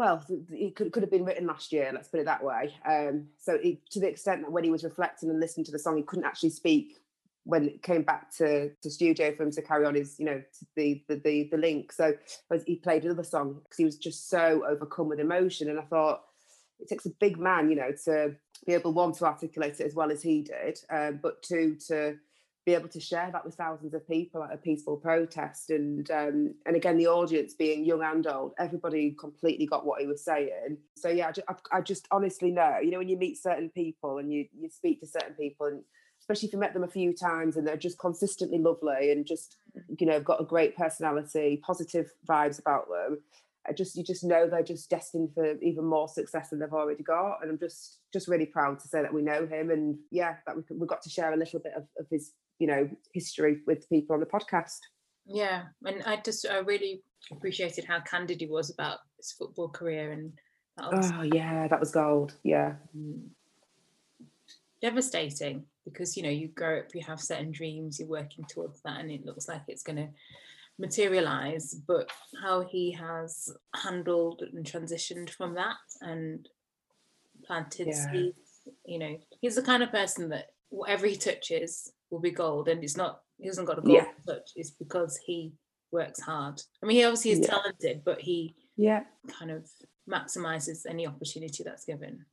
[0.00, 2.74] well, it could, could have been written last year, let's put it that way.
[2.88, 5.78] Um, so it, to the extent that when he was reflecting and listening to the
[5.78, 6.96] song, he couldn't actually speak
[7.44, 10.42] when it came back to, to studio for him to carry on his, you know,
[10.76, 11.92] the, the, the, the link.
[11.92, 12.14] So
[12.66, 15.70] he played another song because he was just so overcome with emotion.
[15.70, 16.22] And I thought
[16.78, 19.94] it takes a big man, you know, to be able, one, to articulate it as
[19.94, 22.16] well as he did, um, but two, to
[22.66, 26.54] be able to share that with thousands of people at a peaceful protest and um,
[26.66, 30.76] and again the audience being young and old everybody completely got what he was saying
[30.94, 34.18] so yeah I, just I just honestly know you know when you meet certain people
[34.18, 35.82] and you you speak to certain people and
[36.30, 39.56] especially if you met them a few times and they're just consistently lovely and just
[39.98, 43.18] you know got a great personality positive vibes about them.
[43.68, 47.02] I just you just know they're just destined for even more success than they've already
[47.02, 50.36] got and I'm just just really proud to say that we know him and yeah
[50.46, 53.58] that we, we got to share a little bit of, of his you know history
[53.66, 54.78] with people on the podcast.
[55.26, 60.12] Yeah and i just i really appreciated how candid he was about his football career
[60.12, 60.32] and
[60.92, 62.74] was, oh yeah that was gold yeah.
[62.96, 63.28] Mm.
[64.80, 69.00] devastating because you know you grow up you have certain dreams you're working towards that
[69.00, 70.08] and it looks like it's going to
[70.78, 72.10] materialize but
[72.42, 76.48] how he has handled and transitioned from that and
[77.44, 78.12] planted yeah.
[78.12, 78.38] seeds
[78.86, 82.82] you know he's the kind of person that whatever he touches will be gold, and
[82.82, 83.20] it's not.
[83.38, 84.06] He hasn't got a gold yeah.
[84.26, 84.50] touch.
[84.56, 85.52] It's because he
[85.92, 86.60] works hard.
[86.82, 87.48] I mean, he obviously is yeah.
[87.48, 89.68] talented, but he yeah kind of
[90.08, 92.24] maximizes any opportunity that's given.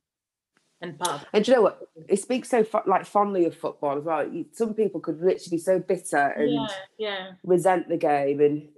[0.80, 1.80] And part and you know what?
[2.08, 4.30] It speaks so like fondly of football as well.
[4.52, 6.66] Some people could literally be so bitter and yeah,
[6.98, 7.30] yeah.
[7.42, 8.68] resent the game, and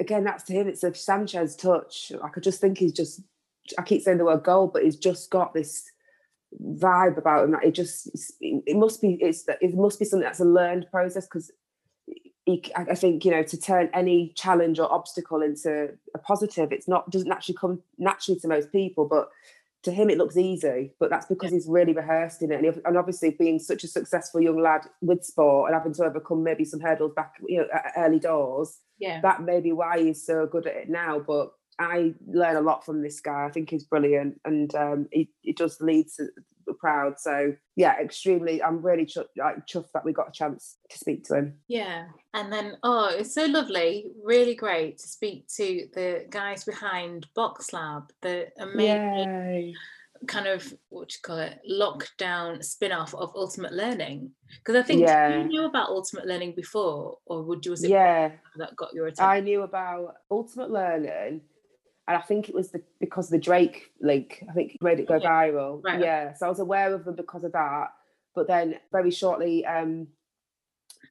[0.00, 0.66] again, that's to him.
[0.66, 2.10] It's a Sanchez touch.
[2.22, 3.22] I could just think he's just.
[3.78, 5.84] I keep saying the word goal, but he's just got this
[6.62, 8.08] vibe about him that it just
[8.40, 11.52] it must be it's it must be something that's a learned process because
[12.74, 17.10] I think you know to turn any challenge or obstacle into a positive it's not
[17.10, 19.28] doesn't actually come naturally to most people but
[19.88, 22.64] to him it looks easy but that's because he's really rehearsed in it.
[22.64, 26.42] And, and, obviously being such a successful young lad with sport and having to overcome
[26.42, 29.20] maybe some hurdles back you know at early doors yeah.
[29.20, 31.20] that may be why he's so good at it now.
[31.20, 33.46] But I learn a lot from this guy.
[33.46, 36.28] I think he's brilliant, and um, he, he does lead to
[36.74, 37.18] proud.
[37.18, 38.62] So yeah, extremely.
[38.62, 41.54] I'm really chuffed, like chuffed that we got a chance to speak to him.
[41.68, 47.26] Yeah, and then oh, it's so lovely, really great to speak to the guys behind
[47.34, 49.28] Box Lab, the amazing.
[49.30, 49.74] Yay
[50.26, 55.38] kind of what you call it lockdown spin-off of ultimate learning because i think yeah.
[55.38, 59.06] you knew about ultimate learning before or would you was it yeah that got your
[59.06, 61.40] attention i knew about ultimate learning
[62.08, 64.42] and I think it was the, because the Drake link.
[64.48, 65.84] I think made it go viral.
[65.84, 66.00] Right.
[66.00, 67.88] Yeah, so I was aware of them because of that.
[68.34, 70.08] But then very shortly, um,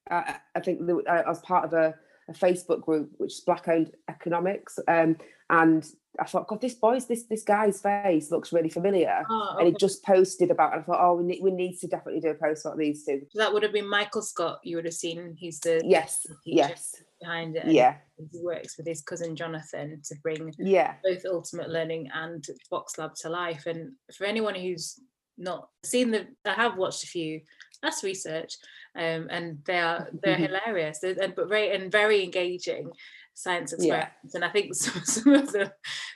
[0.09, 1.93] I, I think I was part of a,
[2.29, 5.17] a, Facebook group which is Black Owned Economics, um,
[5.51, 5.85] and
[6.19, 9.65] I thought, God, this boy's this this guy's face looks really familiar, oh, okay.
[9.65, 10.73] and he just posted about.
[10.73, 10.79] It.
[10.79, 13.21] I thought, oh, we need we need to definitely do a post about these two.
[13.29, 14.61] So that would have been Michael Scott.
[14.63, 15.35] You would have seen.
[15.37, 17.67] He's the yes, yes behind it.
[17.67, 22.97] Yeah, he works with his cousin Jonathan to bring yeah both Ultimate Learning and Box
[22.97, 23.65] Lab to life.
[23.65, 24.99] And for anyone who's
[25.37, 27.41] not seen the, I have watched a few.
[27.83, 28.55] That's research,
[28.95, 32.89] um, and they are they're hilarious, they're, but very and very engaging
[33.37, 34.33] science experiments.
[34.33, 34.35] Yeah.
[34.35, 35.69] and i think some, some of them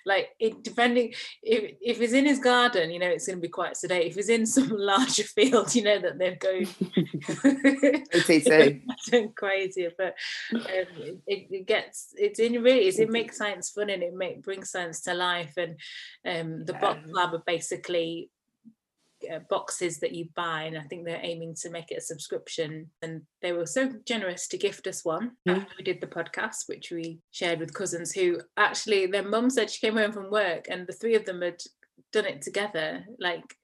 [0.05, 1.13] like it depending
[1.43, 4.07] if, if it's in his garden you know it's going to be quite sedate.
[4.07, 6.67] If it's in some larger field you know that they're going
[9.36, 9.88] crazy.
[9.97, 10.15] But
[10.53, 14.72] um, it, it, gets it's in really it makes science fun and it make brings
[14.72, 15.53] science to life.
[15.57, 15.78] And
[16.26, 16.80] um, the yeah.
[16.80, 18.30] box lab are basically
[19.32, 22.89] uh, boxes that you buy and i think they're aiming to make it a subscription
[23.01, 25.55] and they were so generous to gift us one mm.
[25.55, 29.69] after we did the podcast which we shared with cousins who actually their mum said
[29.69, 31.61] she came home from work and the three of them had
[32.11, 33.55] done it together like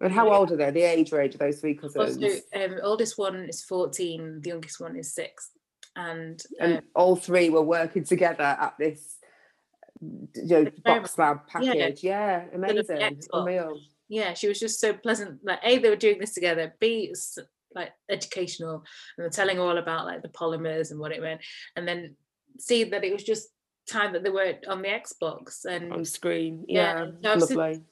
[0.00, 0.72] and how old are they?
[0.72, 2.16] The age range of those three cousins?
[2.20, 5.50] also, um, oldest one is 14 the youngest one is six
[5.96, 9.18] and and um, all three were working together at this
[10.00, 10.28] you
[10.64, 12.02] know, box lab package.
[12.02, 13.20] Yeah, yeah amazing.
[13.32, 13.78] Unreal
[14.08, 15.40] yeah, she was just so pleasant.
[15.44, 16.74] Like, A, they were doing this together.
[16.80, 17.38] B, it's
[17.74, 18.84] like educational
[19.16, 21.40] and they're telling all about like the polymers and what it meant.
[21.76, 22.16] And then
[22.58, 23.48] C, that it was just
[23.88, 26.64] time that they were on the Xbox and on screen.
[26.68, 27.82] Yeah, yeah lovely.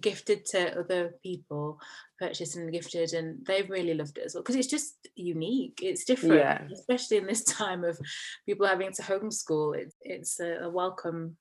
[0.00, 1.78] Gifted to other people,
[2.18, 5.80] purchased and gifted, and they've really loved it as well because it's just unique.
[5.82, 6.62] It's different, yeah.
[6.72, 7.98] especially in this time of
[8.46, 9.76] people having to homeschool.
[9.76, 11.36] It, it's a, a welcome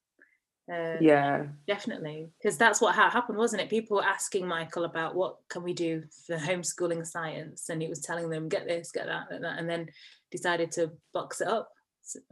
[0.71, 3.69] uh, yeah, definitely, because that's what ha- happened, wasn't it?
[3.69, 8.01] People were asking Michael about what can we do for homeschooling science, and he was
[8.01, 9.89] telling them get this, get that, and that, and then
[10.31, 11.69] decided to box it up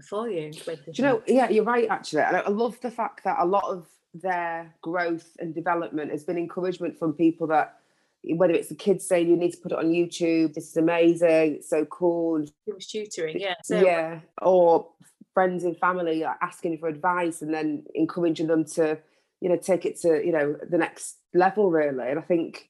[0.08, 0.52] for you.
[0.52, 1.22] Do you know?
[1.28, 1.88] Yeah, you're right.
[1.90, 6.24] Actually, and I love the fact that a lot of their growth and development has
[6.24, 7.80] been encouragement from people that
[8.24, 11.56] whether it's the kids saying you need to put it on YouTube, this is amazing,
[11.56, 12.42] it's so cool.
[12.66, 13.56] It was tutoring, yeah.
[13.64, 13.82] So.
[13.82, 14.88] Yeah, or
[15.34, 18.98] friends and family are asking for advice and then encouraging them to
[19.42, 22.10] you know take it to you know the next level really.
[22.10, 22.70] And i think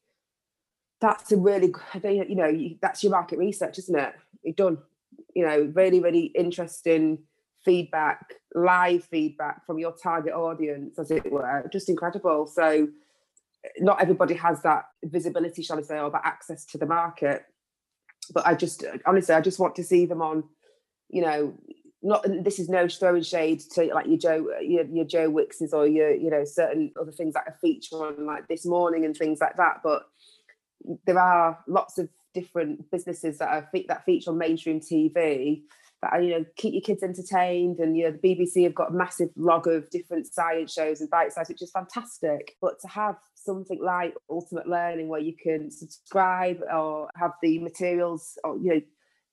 [1.01, 4.13] that's a really you know that's your market research isn't it?
[4.43, 4.77] You've done.
[5.35, 7.19] You know really really interesting
[7.63, 11.69] feedback live feedback from your target audience as it were.
[11.71, 12.45] Just incredible.
[12.45, 12.87] So
[13.79, 17.45] not everybody has that visibility shall i say or that access to the market.
[18.33, 20.45] But i just honestly i just want to see them on
[21.09, 21.53] you know
[22.03, 25.87] not this is no throwing shade to like your Joe your, your Joe Wickses or
[25.87, 29.39] your you know certain other things that are featured on like this morning and things
[29.39, 29.79] like that.
[29.83, 30.03] But
[31.05, 35.61] there are lots of different businesses that are that feature on mainstream TV
[36.01, 38.91] that are, you know keep your kids entertained and you know the BBC have got
[38.91, 42.57] a massive log of different science shows and Bitesize which is fantastic.
[42.61, 48.37] But to have something like Ultimate Learning where you can subscribe or have the materials
[48.43, 48.81] or you know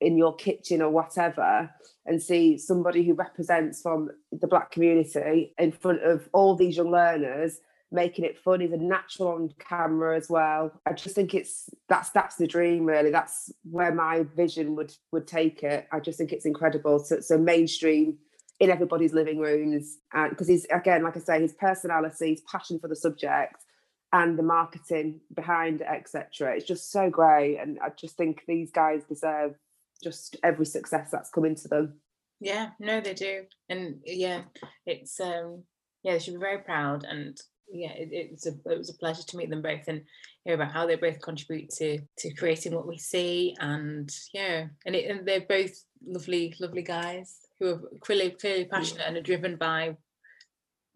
[0.01, 1.71] in your kitchen or whatever
[2.07, 6.91] and see somebody who represents from the black community in front of all these young
[6.91, 7.61] learners
[7.93, 10.73] making it fun he's a natural on camera as well.
[10.87, 13.11] I just think it's that's that's the dream really.
[13.11, 15.89] That's where my vision would would take it.
[15.93, 16.99] I just think it's incredible.
[17.01, 18.19] So, so mainstream
[18.61, 19.99] in everybody's living rooms.
[20.13, 23.65] And because he's again like i say his personality his passion for the subject
[24.13, 27.59] and the marketing behind it etc it's just so great.
[27.59, 29.57] And i just think these guys deserve
[30.03, 32.01] just every success that's come into them.
[32.41, 34.43] Yeah, no, they do, and yeah,
[34.87, 35.65] it's um,
[36.03, 37.39] yeah, they should be very proud, and
[37.71, 40.03] yeah, it, it's a it was a pleasure to meet them both and
[40.45, 44.97] hear about how they both contribute to to creating what we see, and yeah, and,
[44.97, 45.73] it, and they're both
[46.07, 49.97] lovely, lovely guys who are clearly clearly passionate and are driven by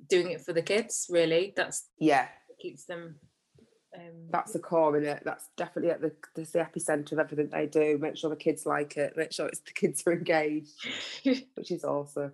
[0.08, 1.06] doing it for the kids.
[1.10, 2.28] Really, that's yeah
[2.58, 3.16] keeps them
[3.94, 5.22] um, that's the core in it.
[5.24, 7.98] That's definitely at the that's the epicenter of everything they do.
[7.98, 9.16] Make sure the kids like it.
[9.16, 10.86] Make sure it's the kids are engaged,
[11.54, 12.32] which is awesome.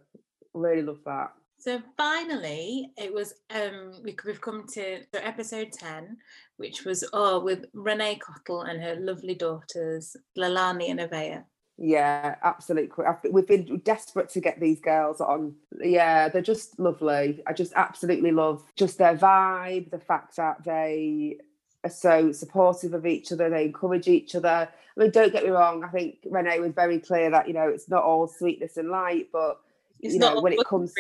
[0.54, 1.32] Really love that.
[1.58, 6.16] So finally, it was um we, we've come to episode 10,
[6.56, 11.44] which was oh with Renee Cottle and her lovely daughters, Lalani and Avea.
[11.82, 12.90] Yeah, absolutely.
[13.30, 15.54] We've been desperate to get these girls on.
[15.80, 17.42] Yeah, they're just lovely.
[17.46, 21.38] I just absolutely love just their vibe, the fact that they
[21.84, 24.68] are so supportive of each other, they encourage each other.
[24.68, 27.68] I mean, don't get me wrong, I think Renee was very clear that, you know,
[27.68, 29.60] it's not all sweetness and light, but
[30.02, 30.94] it's you know, when it comes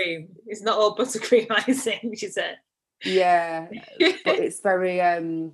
[0.46, 2.58] it's not all buttercream icing she said
[3.04, 3.66] yeah
[3.98, 5.52] but it's very um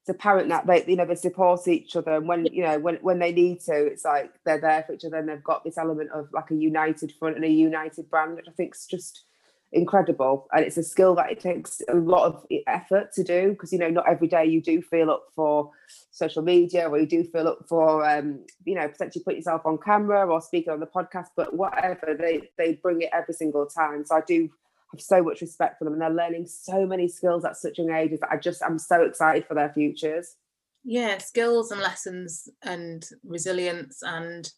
[0.00, 2.96] it's apparent that they you know they support each other and when you know when
[2.96, 5.78] when they need to it's like they're there for each other and they've got this
[5.78, 9.24] element of like a united front and a united brand which i think is just
[9.72, 10.48] incredible.
[10.52, 13.78] And it's a skill that it takes a lot of effort to do because you
[13.78, 15.70] know not every day you do feel up for
[16.10, 19.78] social media or you do feel up for um you know potentially put yourself on
[19.78, 24.04] camera or speaking on the podcast but whatever they they bring it every single time.
[24.04, 24.50] So i do
[24.92, 27.92] have so much respect for them and they're learning so many skills at such young
[27.92, 30.36] ages that i just i'm so excited for their futures.
[30.82, 34.50] Yeah skills and lessons and resilience and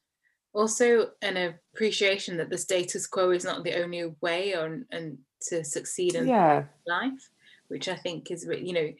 [0.54, 1.36] also an
[1.74, 6.28] appreciation that the status quo is not the only way on and to succeed in
[6.28, 6.64] yeah.
[6.86, 7.30] life
[7.68, 8.92] which i think is you know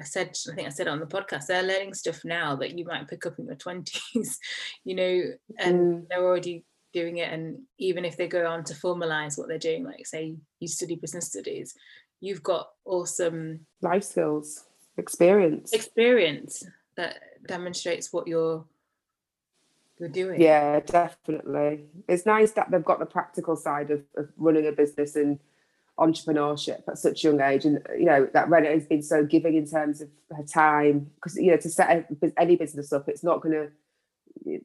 [0.00, 2.84] i said i think i said on the podcast they're learning stuff now that you
[2.84, 4.36] might pick up in your 20s
[4.84, 5.22] you know
[5.58, 6.08] and mm.
[6.08, 9.84] they're already doing it and even if they go on to formalize what they're doing
[9.84, 11.74] like say you study business studies
[12.20, 14.64] you've got awesome life skills
[14.96, 16.64] experience experience
[16.96, 18.64] that demonstrates what you're
[19.98, 20.40] you're doing.
[20.40, 21.86] Yeah, definitely.
[22.08, 25.38] It's nice that they've got the practical side of, of running a business and
[25.98, 29.56] entrepreneurship at such a young age and you know that Renee has been so giving
[29.56, 33.40] in terms of her time because you know to set any business up it's not
[33.40, 33.70] going to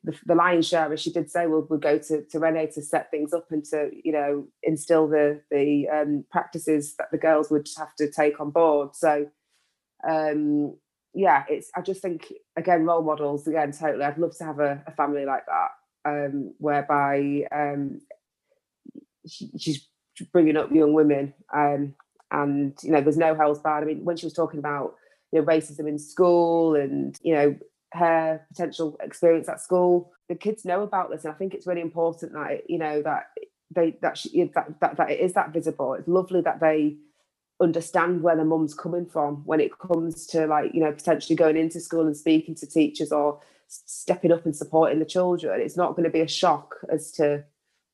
[0.03, 2.81] the, the lion's share as she did say will will go to, to Renee to
[2.81, 7.49] set things up and to you know instill the the um, practices that the girls
[7.49, 9.27] would have to take on board so
[10.05, 10.75] um
[11.13, 14.03] yeah, it's I just think again role models again totally.
[14.03, 15.69] I'd love to have a, a family like that,
[16.09, 18.01] um, whereby um,
[19.27, 19.87] she, she's
[20.31, 21.95] bringing up young women, um,
[22.31, 23.83] and you know there's no holds barred.
[23.83, 24.95] I mean, when she was talking about
[25.31, 27.55] you know racism in school and you know
[27.93, 31.81] her potential experience at school, the kids know about this, and I think it's really
[31.81, 33.25] important that you know that
[33.73, 35.93] they that she, that, that that it is that visible.
[35.93, 36.95] It's lovely that they
[37.61, 41.57] understand where the mum's coming from when it comes to like you know potentially going
[41.57, 45.61] into school and speaking to teachers or stepping up and supporting the children.
[45.61, 47.45] It's not going to be a shock as to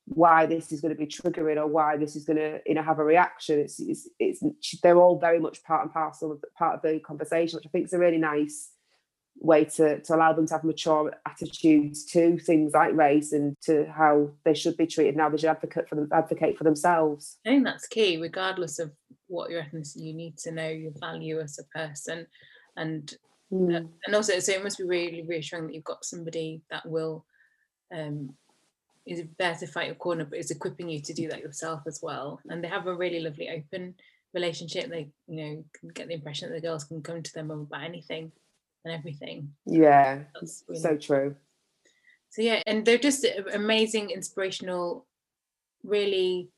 [0.06, 2.82] why this is going to be triggering or why this is going to you know
[2.82, 3.60] have a reaction.
[3.60, 7.56] It's it's, it's they're all very much part and parcel of part of the conversation
[7.56, 8.70] which i think is a really nice
[9.40, 13.86] way to, to allow them to have mature attitudes to things like race and to
[13.86, 17.38] how they should be treated now they should advocate for them advocate for themselves.
[17.46, 18.92] I think that's key regardless of
[19.28, 22.26] what your ethnicity you need to know your value as a person
[22.76, 23.16] and
[23.52, 23.74] mm.
[23.74, 27.24] uh, and also so it must be really reassuring that you've got somebody that will
[27.94, 28.34] um
[29.06, 32.00] is there to fight your corner but is equipping you to do that yourself as
[32.02, 33.94] well and they have a really lovely open
[34.34, 35.64] relationship they you know
[35.94, 38.30] get the impression that the girls can come to them about anything
[38.84, 40.20] and everything yeah
[40.68, 41.34] really so true
[42.30, 45.06] so yeah and they're just amazing inspirational
[45.82, 46.50] really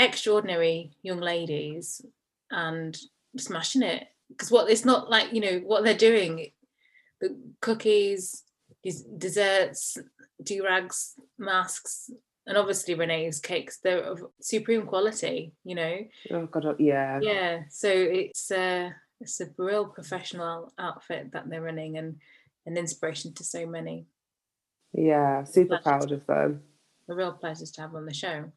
[0.00, 2.04] extraordinary young ladies
[2.50, 2.98] and
[3.36, 4.08] smashing it.
[4.28, 6.50] Because what it's not like you know what they're doing
[7.20, 8.44] the cookies
[8.82, 9.98] these desserts
[10.42, 12.10] do-rags masks
[12.46, 15.98] and obviously renee's cakes they're of supreme quality you know?
[16.30, 17.18] Oh god yeah.
[17.20, 18.90] Yeah so it's uh
[19.20, 22.16] it's a real professional outfit that they're running and
[22.66, 24.06] an inspiration to so many.
[24.92, 26.62] Yeah super proud of them.
[27.08, 28.50] A real pleasure to have on the show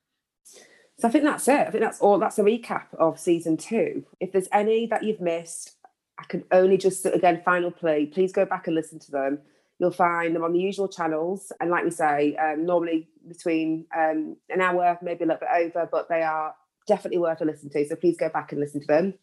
[0.99, 1.67] so I think that's it.
[1.67, 2.19] I think that's all.
[2.19, 4.05] That's a recap of season two.
[4.19, 5.75] If there's any that you've missed,
[6.19, 8.05] I can only just again final plea.
[8.05, 9.39] Please go back and listen to them.
[9.79, 14.37] You'll find them on the usual channels, and like we say, um, normally between um,
[14.49, 16.53] an hour, maybe a little bit over, but they are
[16.87, 17.85] definitely worth a listen to.
[17.85, 19.15] So please go back and listen to them.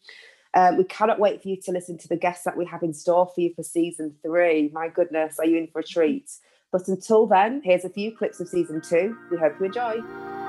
[0.53, 2.93] Um, we cannot wait for you to listen to the guests that we have in
[2.93, 4.69] store for you for season three.
[4.73, 6.29] My goodness, are you in for a treat?
[6.71, 9.15] But until then, here's a few clips of season two.
[9.29, 10.40] We hope you enjoy.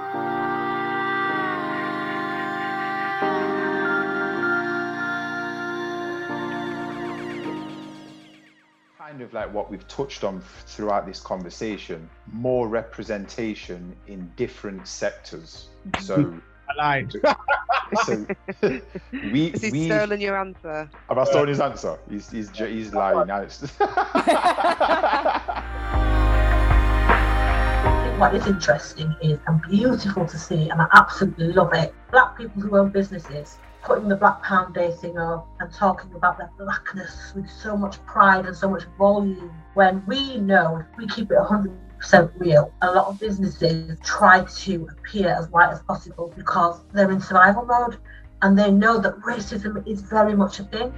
[9.12, 15.68] Kind of like what we've touched on throughout this conversation more representation in different sectors
[15.90, 16.02] mm-hmm.
[16.02, 16.34] so
[16.70, 17.12] I lied.
[18.06, 18.26] so
[19.12, 20.88] we Has he we stolen your answer?
[21.10, 23.60] have I stolen his uh, answer he's he's, he's lying now it's
[28.18, 31.92] what is interesting is and beautiful to see, and I absolutely love it.
[32.12, 36.38] Black people who own businesses putting the Black Pound Day thing up and talking about
[36.38, 41.30] their blackness with so much pride and so much volume when we know we keep
[41.30, 46.80] it 100% real, a lot of businesses try to appear as white as possible because
[46.92, 47.98] they're in survival mode
[48.42, 50.92] and they know that racism is very much a thing.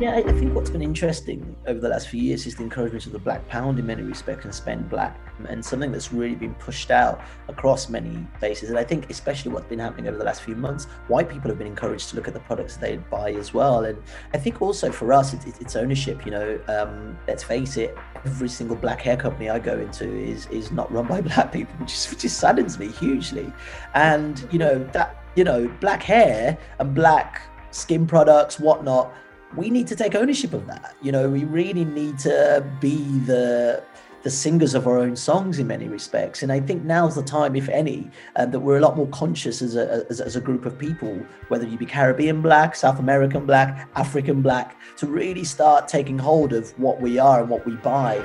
[0.00, 3.12] Yeah, I think what's been interesting over the last few years is the encouragement of
[3.12, 5.16] the black pound in many respects and spend black,
[5.48, 8.70] and something that's really been pushed out across many places.
[8.70, 11.58] And I think, especially what's been happening over the last few months, white people have
[11.58, 13.84] been encouraged to look at the products they buy as well.
[13.84, 13.96] And
[14.32, 16.26] I think also for us, it's, it's ownership.
[16.26, 20.46] You know, um, let's face it, every single black hair company I go into is
[20.48, 23.52] is not run by black people, which is, which just saddens me hugely.
[23.94, 29.14] And you know that you know black hair and black skin products, whatnot
[29.56, 30.96] we need to take ownership of that.
[31.02, 33.82] You know, we really need to be the
[34.24, 36.42] the singers of our own songs in many respects.
[36.42, 39.60] And I think now's the time, if any, uh, that we're a lot more conscious
[39.60, 41.14] as a, as, as, a group of people,
[41.48, 46.54] whether you be Caribbean black, South American black, African black, to really start taking hold
[46.54, 48.16] of what we are and what we buy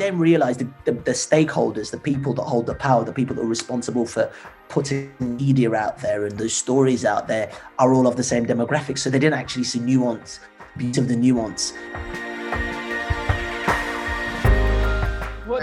[0.00, 3.42] then realize the, the, the, stakeholders, the people that hold the power, the people that
[3.42, 4.30] are responsible for
[4.68, 8.98] putting media out there and those stories out there are all of the same demographics.
[8.98, 10.40] So they didn't actually see nuance,
[10.76, 11.72] beauty of the nuance.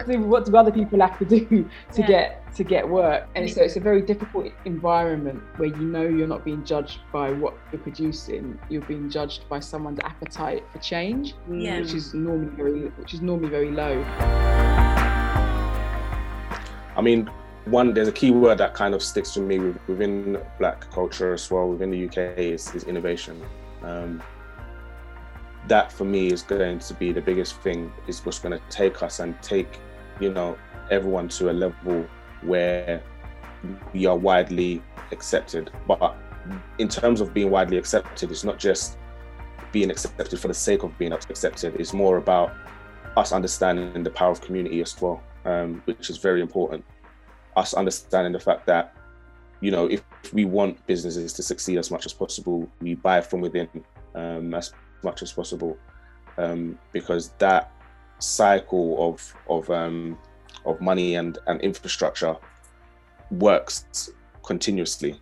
[0.07, 1.45] Do what do other people have to do
[1.93, 2.07] to yeah.
[2.07, 3.27] get to get work?
[3.35, 7.31] And so it's a very difficult environment where you know you're not being judged by
[7.31, 8.59] what you're producing.
[8.69, 11.79] You're being judged by someone's appetite for change, yeah.
[11.79, 14.03] which is normally very which is normally very low.
[16.95, 17.29] I mean,
[17.65, 21.51] one there's a key word that kind of sticks to me within black culture as
[21.51, 23.43] well within the uk is, is innovation
[23.83, 24.23] um,
[25.67, 29.03] that for me is going to be the biggest thing is what's going to take
[29.03, 29.79] us and take
[30.19, 30.57] you know
[30.91, 32.05] everyone to a level
[32.41, 33.01] where
[33.93, 35.71] we are widely accepted.
[35.87, 36.15] But
[36.79, 38.97] in terms of being widely accepted it's not just
[39.73, 41.75] being accepted for the sake of being accepted.
[41.79, 42.55] It's more about
[43.17, 46.83] us understanding the power of community as well um, which is very important.
[47.55, 48.93] Us understanding the fact that
[49.61, 50.03] you know if
[50.33, 53.67] we want businesses to succeed as much as possible we buy from within
[54.13, 54.71] um, as
[55.03, 55.75] much as possible
[56.37, 57.71] um, because that
[58.19, 60.17] cycle of of um,
[60.65, 62.35] of money and and infrastructure
[63.31, 64.09] works
[64.43, 65.19] continuously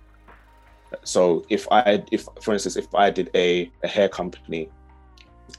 [1.04, 4.70] so if i if for instance if i did a, a hair company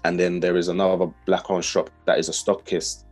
[0.04, 3.04] and then there is another black owned shop that is a stockist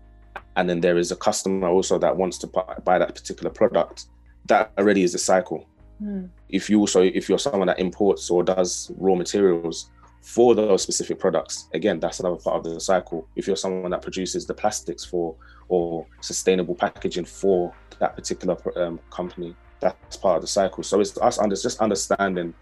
[0.56, 2.46] and then there is a customer also that wants to
[2.84, 4.06] buy that particular product
[4.46, 5.68] that already is a cycle
[6.02, 6.28] mm.
[6.48, 9.90] if you also if you're someone that imports or does raw materials
[10.24, 11.68] for those specific products.
[11.74, 13.28] Again that's another part of the cycle.
[13.36, 15.36] If you're someone that produces the plastics for
[15.68, 20.82] or sustainable packaging for that particular um, company that's part of the cycle.
[20.82, 22.54] So it's us under, just understanding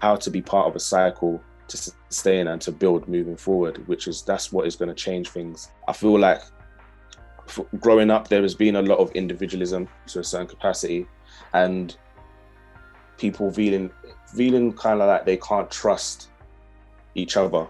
[0.00, 4.08] how to be part of a cycle to sustain and to build moving forward which
[4.08, 5.70] is that's what is going to change things.
[5.88, 6.42] I feel like
[7.80, 11.06] growing up, there has been a lot of individualism to a certain capacity,
[11.52, 11.96] and
[13.18, 13.90] people feeling
[14.34, 16.29] feeling kind of like they can't trust
[17.14, 17.66] each other.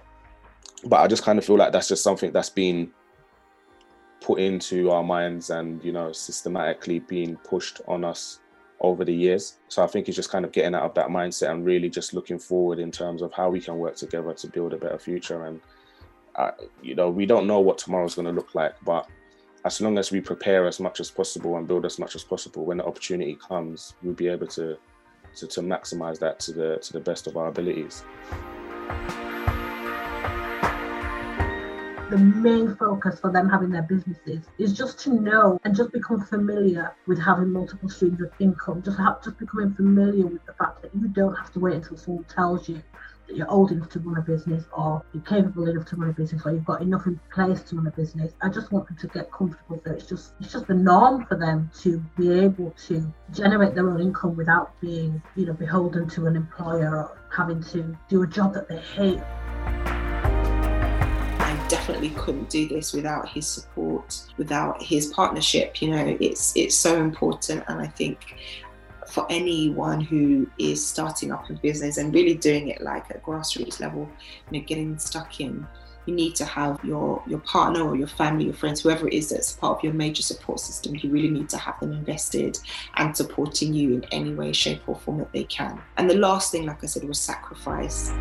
[0.84, 2.90] But I just kind of feel like that's just something that's been
[4.20, 8.40] put into our minds and you know systematically being pushed on us
[8.80, 9.58] over the years.
[9.68, 12.14] So I think it's just kind of getting out of that mindset and really just
[12.14, 15.44] looking forward in terms of how we can work together to build a better future.
[15.44, 15.60] And
[16.36, 19.06] uh, you know, we don't know what tomorrow's going to look like, but
[19.64, 22.64] as long as we prepare as much as possible and build as much as possible,
[22.64, 24.78] when the opportunity comes, we'll be able to
[25.36, 28.04] to, to maximize that to the to the best of our abilities.
[32.10, 36.20] The main focus for them having their businesses is just to know and just become
[36.20, 38.82] familiar with having multiple streams of income.
[38.82, 41.96] Just have just becoming familiar with the fact that you don't have to wait until
[41.96, 42.82] someone tells you
[43.28, 46.12] that you're old enough to run a business or you're capable enough to run a
[46.12, 48.32] business or you've got enough in place to run a business.
[48.42, 51.36] I just want them to get comfortable so it's just it's just the norm for
[51.36, 56.26] them to be able to generate their own income without being, you know, beholden to
[56.26, 59.20] an employer or having to do a job that they hate
[61.80, 65.80] definitely couldn't do this without his support, without his partnership.
[65.80, 68.36] You know, it's it's so important, and I think
[69.08, 73.80] for anyone who is starting up a business and really doing it like at grassroots
[73.80, 74.08] level,
[74.50, 75.66] you know, getting stuck in,
[76.04, 79.30] you need to have your your partner or your family, your friends, whoever it is
[79.30, 80.94] that's part of your major support system.
[80.96, 82.58] You really need to have them invested
[82.96, 85.80] and supporting you in any way, shape, or form that they can.
[85.96, 88.12] And the last thing, like I said, was sacrifice.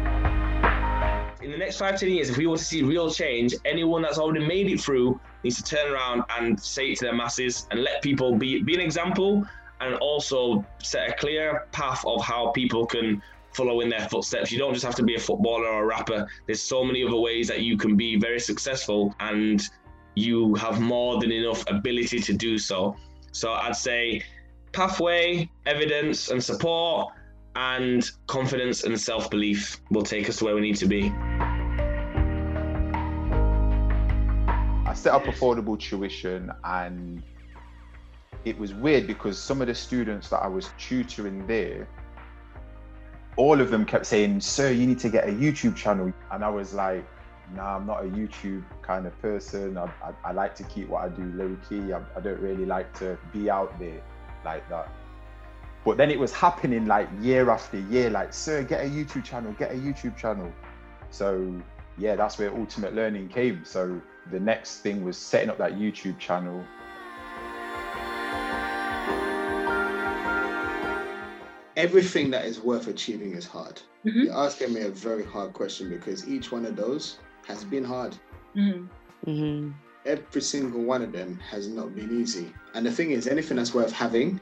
[1.60, 4.72] Next five, ten years, if we want to see real change, anyone that's already made
[4.72, 8.38] it through needs to turn around and say it to their masses and let people
[8.38, 9.46] be be an example
[9.82, 13.22] and also set a clear path of how people can
[13.54, 14.54] follow in their footsteps.
[14.54, 16.30] You don't just have to be a footballer or a rapper.
[16.46, 19.62] There's so many other ways that you can be very successful and
[20.16, 22.96] you have more than enough ability to do so.
[23.34, 24.24] So I'd say
[24.72, 27.14] pathway, evidence and support
[27.56, 31.12] and confidence and self-belief will take us to where we need to be.
[34.90, 37.22] I set up affordable tuition and
[38.44, 41.88] it was weird because some of the students that I was tutoring there,
[43.36, 46.12] all of them kept saying, Sir, you need to get a YouTube channel.
[46.32, 47.06] And I was like,
[47.56, 49.78] Nah, I'm not a YouTube kind of person.
[49.78, 51.94] I, I, I like to keep what I do low key.
[51.94, 54.02] I, I don't really like to be out there
[54.44, 54.92] like that.
[55.86, 59.54] But then it was happening like year after year, like, Sir, get a YouTube channel,
[59.54, 60.52] get a YouTube channel.
[61.12, 61.62] So,
[62.00, 63.64] yeah, that's where ultimate learning came.
[63.66, 66.64] So, the next thing was setting up that YouTube channel,
[71.76, 73.82] everything that is worth achieving is hard.
[74.06, 74.26] Mhm.
[74.26, 78.16] You're asking me a very hard question because each one of those has been hard.
[78.56, 78.88] Mhm.
[79.26, 79.72] Mm-hmm.
[80.06, 82.54] Every single one of them has not been easy.
[82.74, 84.40] And the thing is, anything that's worth having,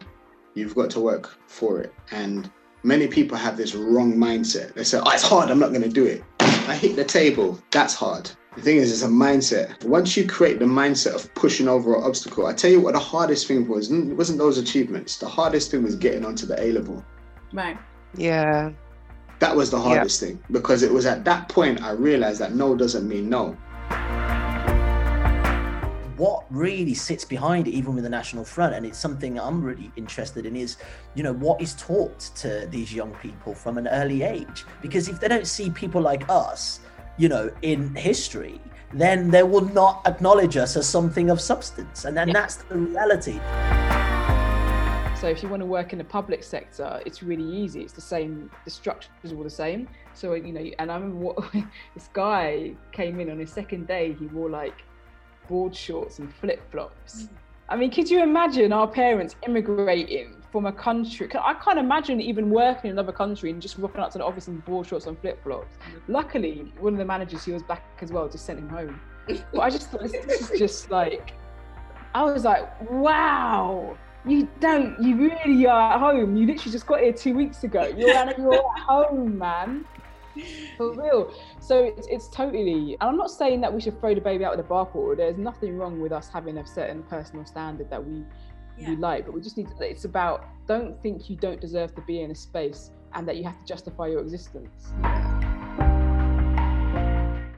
[0.54, 1.94] you've got to work for it.
[2.12, 2.50] And
[2.84, 4.74] many people have this wrong mindset.
[4.74, 6.24] They say, oh, it's hard, I'm not going to do it.
[6.68, 8.30] I hit the table, that's hard.
[8.58, 9.86] The thing is, it's a mindset.
[9.86, 13.00] Once you create the mindset of pushing over an obstacle, I tell you what the
[13.00, 15.18] hardest thing was, it wasn't those achievements.
[15.18, 17.06] The hardest thing was getting onto the A level.
[17.54, 17.78] Right.
[18.18, 18.72] Yeah.
[19.40, 22.76] That was the hardest thing because it was at that point I realized that no
[22.76, 23.56] doesn't mean no.
[26.18, 29.92] What really sits behind it, even with the National Front, and it's something I'm really
[29.96, 30.78] interested in, is
[31.16, 34.66] you know what is taught to these young people from an early age.
[34.82, 36.80] Because if they don't see people like us,
[37.18, 38.60] you know, in history,
[38.94, 42.34] then they will not acknowledge us as something of substance, and then Yeah.
[42.34, 43.40] that's the reality.
[45.20, 47.82] So if you want to work in the public sector, it's really easy.
[47.82, 48.52] It's the same.
[48.66, 49.88] The structure is all the same.
[50.14, 51.52] So you know, and I remember what
[51.96, 54.14] this guy came in on his second day.
[54.14, 54.84] He wore like
[55.48, 57.24] board shorts and flip flops.
[57.24, 57.30] Mm.
[57.70, 61.30] I mean, could you imagine our parents immigrating from a country?
[61.42, 64.48] I can't imagine even working in another country and just rocking up to the office
[64.48, 65.76] in board shorts and flip flops.
[65.76, 66.02] Mm.
[66.08, 69.00] Luckily, one of the managers who was back as well just sent him home.
[69.54, 71.34] But I just thought this, this is just like,
[72.16, 76.38] I was like, wow, you don't, you really are at home.
[76.38, 77.84] You literally just got here two weeks ago.
[77.98, 79.86] You're you're at home, man.
[80.78, 81.34] For real.
[81.60, 84.56] So it's, it's totally, and I'm not saying that we should throw the baby out
[84.56, 85.18] with the bathwater.
[85.18, 88.24] There's nothing wrong with us having a certain personal standard that we
[88.78, 88.90] Yeah.
[88.90, 92.02] we like, but we just need to, it's about don't think you don't deserve to
[92.02, 94.94] be in a space and that you have to justify your existence.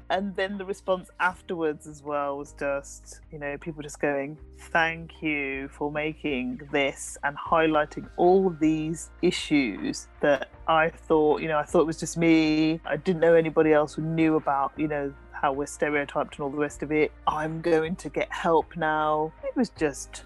[0.10, 4.38] And then the response afterwards as well was just you know people just going
[4.72, 11.58] thank you for making this and highlighting all these issues that i thought you know
[11.58, 12.80] i thought it was just me.
[12.86, 16.50] I didn't know anybody else who knew about you know how we're stereotyped and all
[16.50, 17.12] the rest of it.
[17.26, 19.32] I'm going to get help now.
[19.44, 20.24] It was just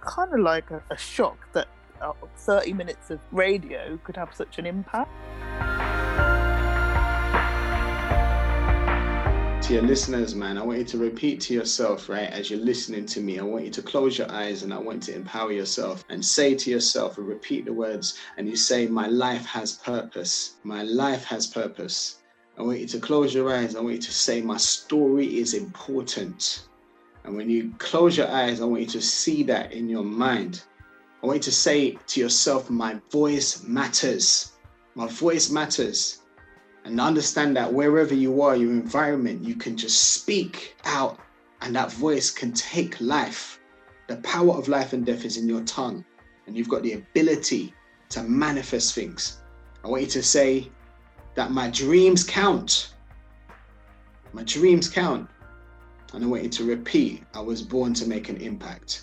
[0.00, 1.68] kind of like a, a shock that
[2.02, 5.10] uh, 30 minutes of radio could have such an impact
[9.70, 13.06] To your listeners, man, I want you to repeat to yourself, right, as you're listening
[13.06, 13.38] to me.
[13.38, 16.24] I want you to close your eyes and I want you to empower yourself and
[16.24, 18.18] say to yourself and repeat the words.
[18.36, 20.56] And you say, My life has purpose.
[20.64, 22.18] My life has purpose.
[22.58, 23.76] I want you to close your eyes.
[23.76, 26.66] I want you to say, My story is important.
[27.22, 30.64] And when you close your eyes, I want you to see that in your mind.
[31.22, 34.50] I want you to say to yourself, My voice matters.
[34.96, 36.19] My voice matters
[36.84, 41.18] and understand that wherever you are, your environment, you can just speak out
[41.60, 43.60] and that voice can take life.
[44.08, 46.04] The power of life and death is in your tongue,
[46.46, 47.74] and you've got the ability
[48.08, 49.38] to manifest things.
[49.84, 50.70] I want you to say
[51.34, 52.94] that my dreams count.
[54.32, 55.28] My dreams count.
[56.12, 59.02] And I want you to repeat, I was born to make an impact.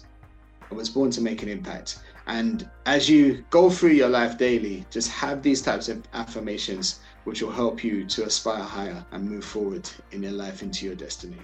[0.70, 2.00] I was born to make an impact.
[2.28, 7.42] And as you go through your life daily, just have these types of affirmations which
[7.42, 11.36] will help you to aspire higher and move forward in your life into your destiny.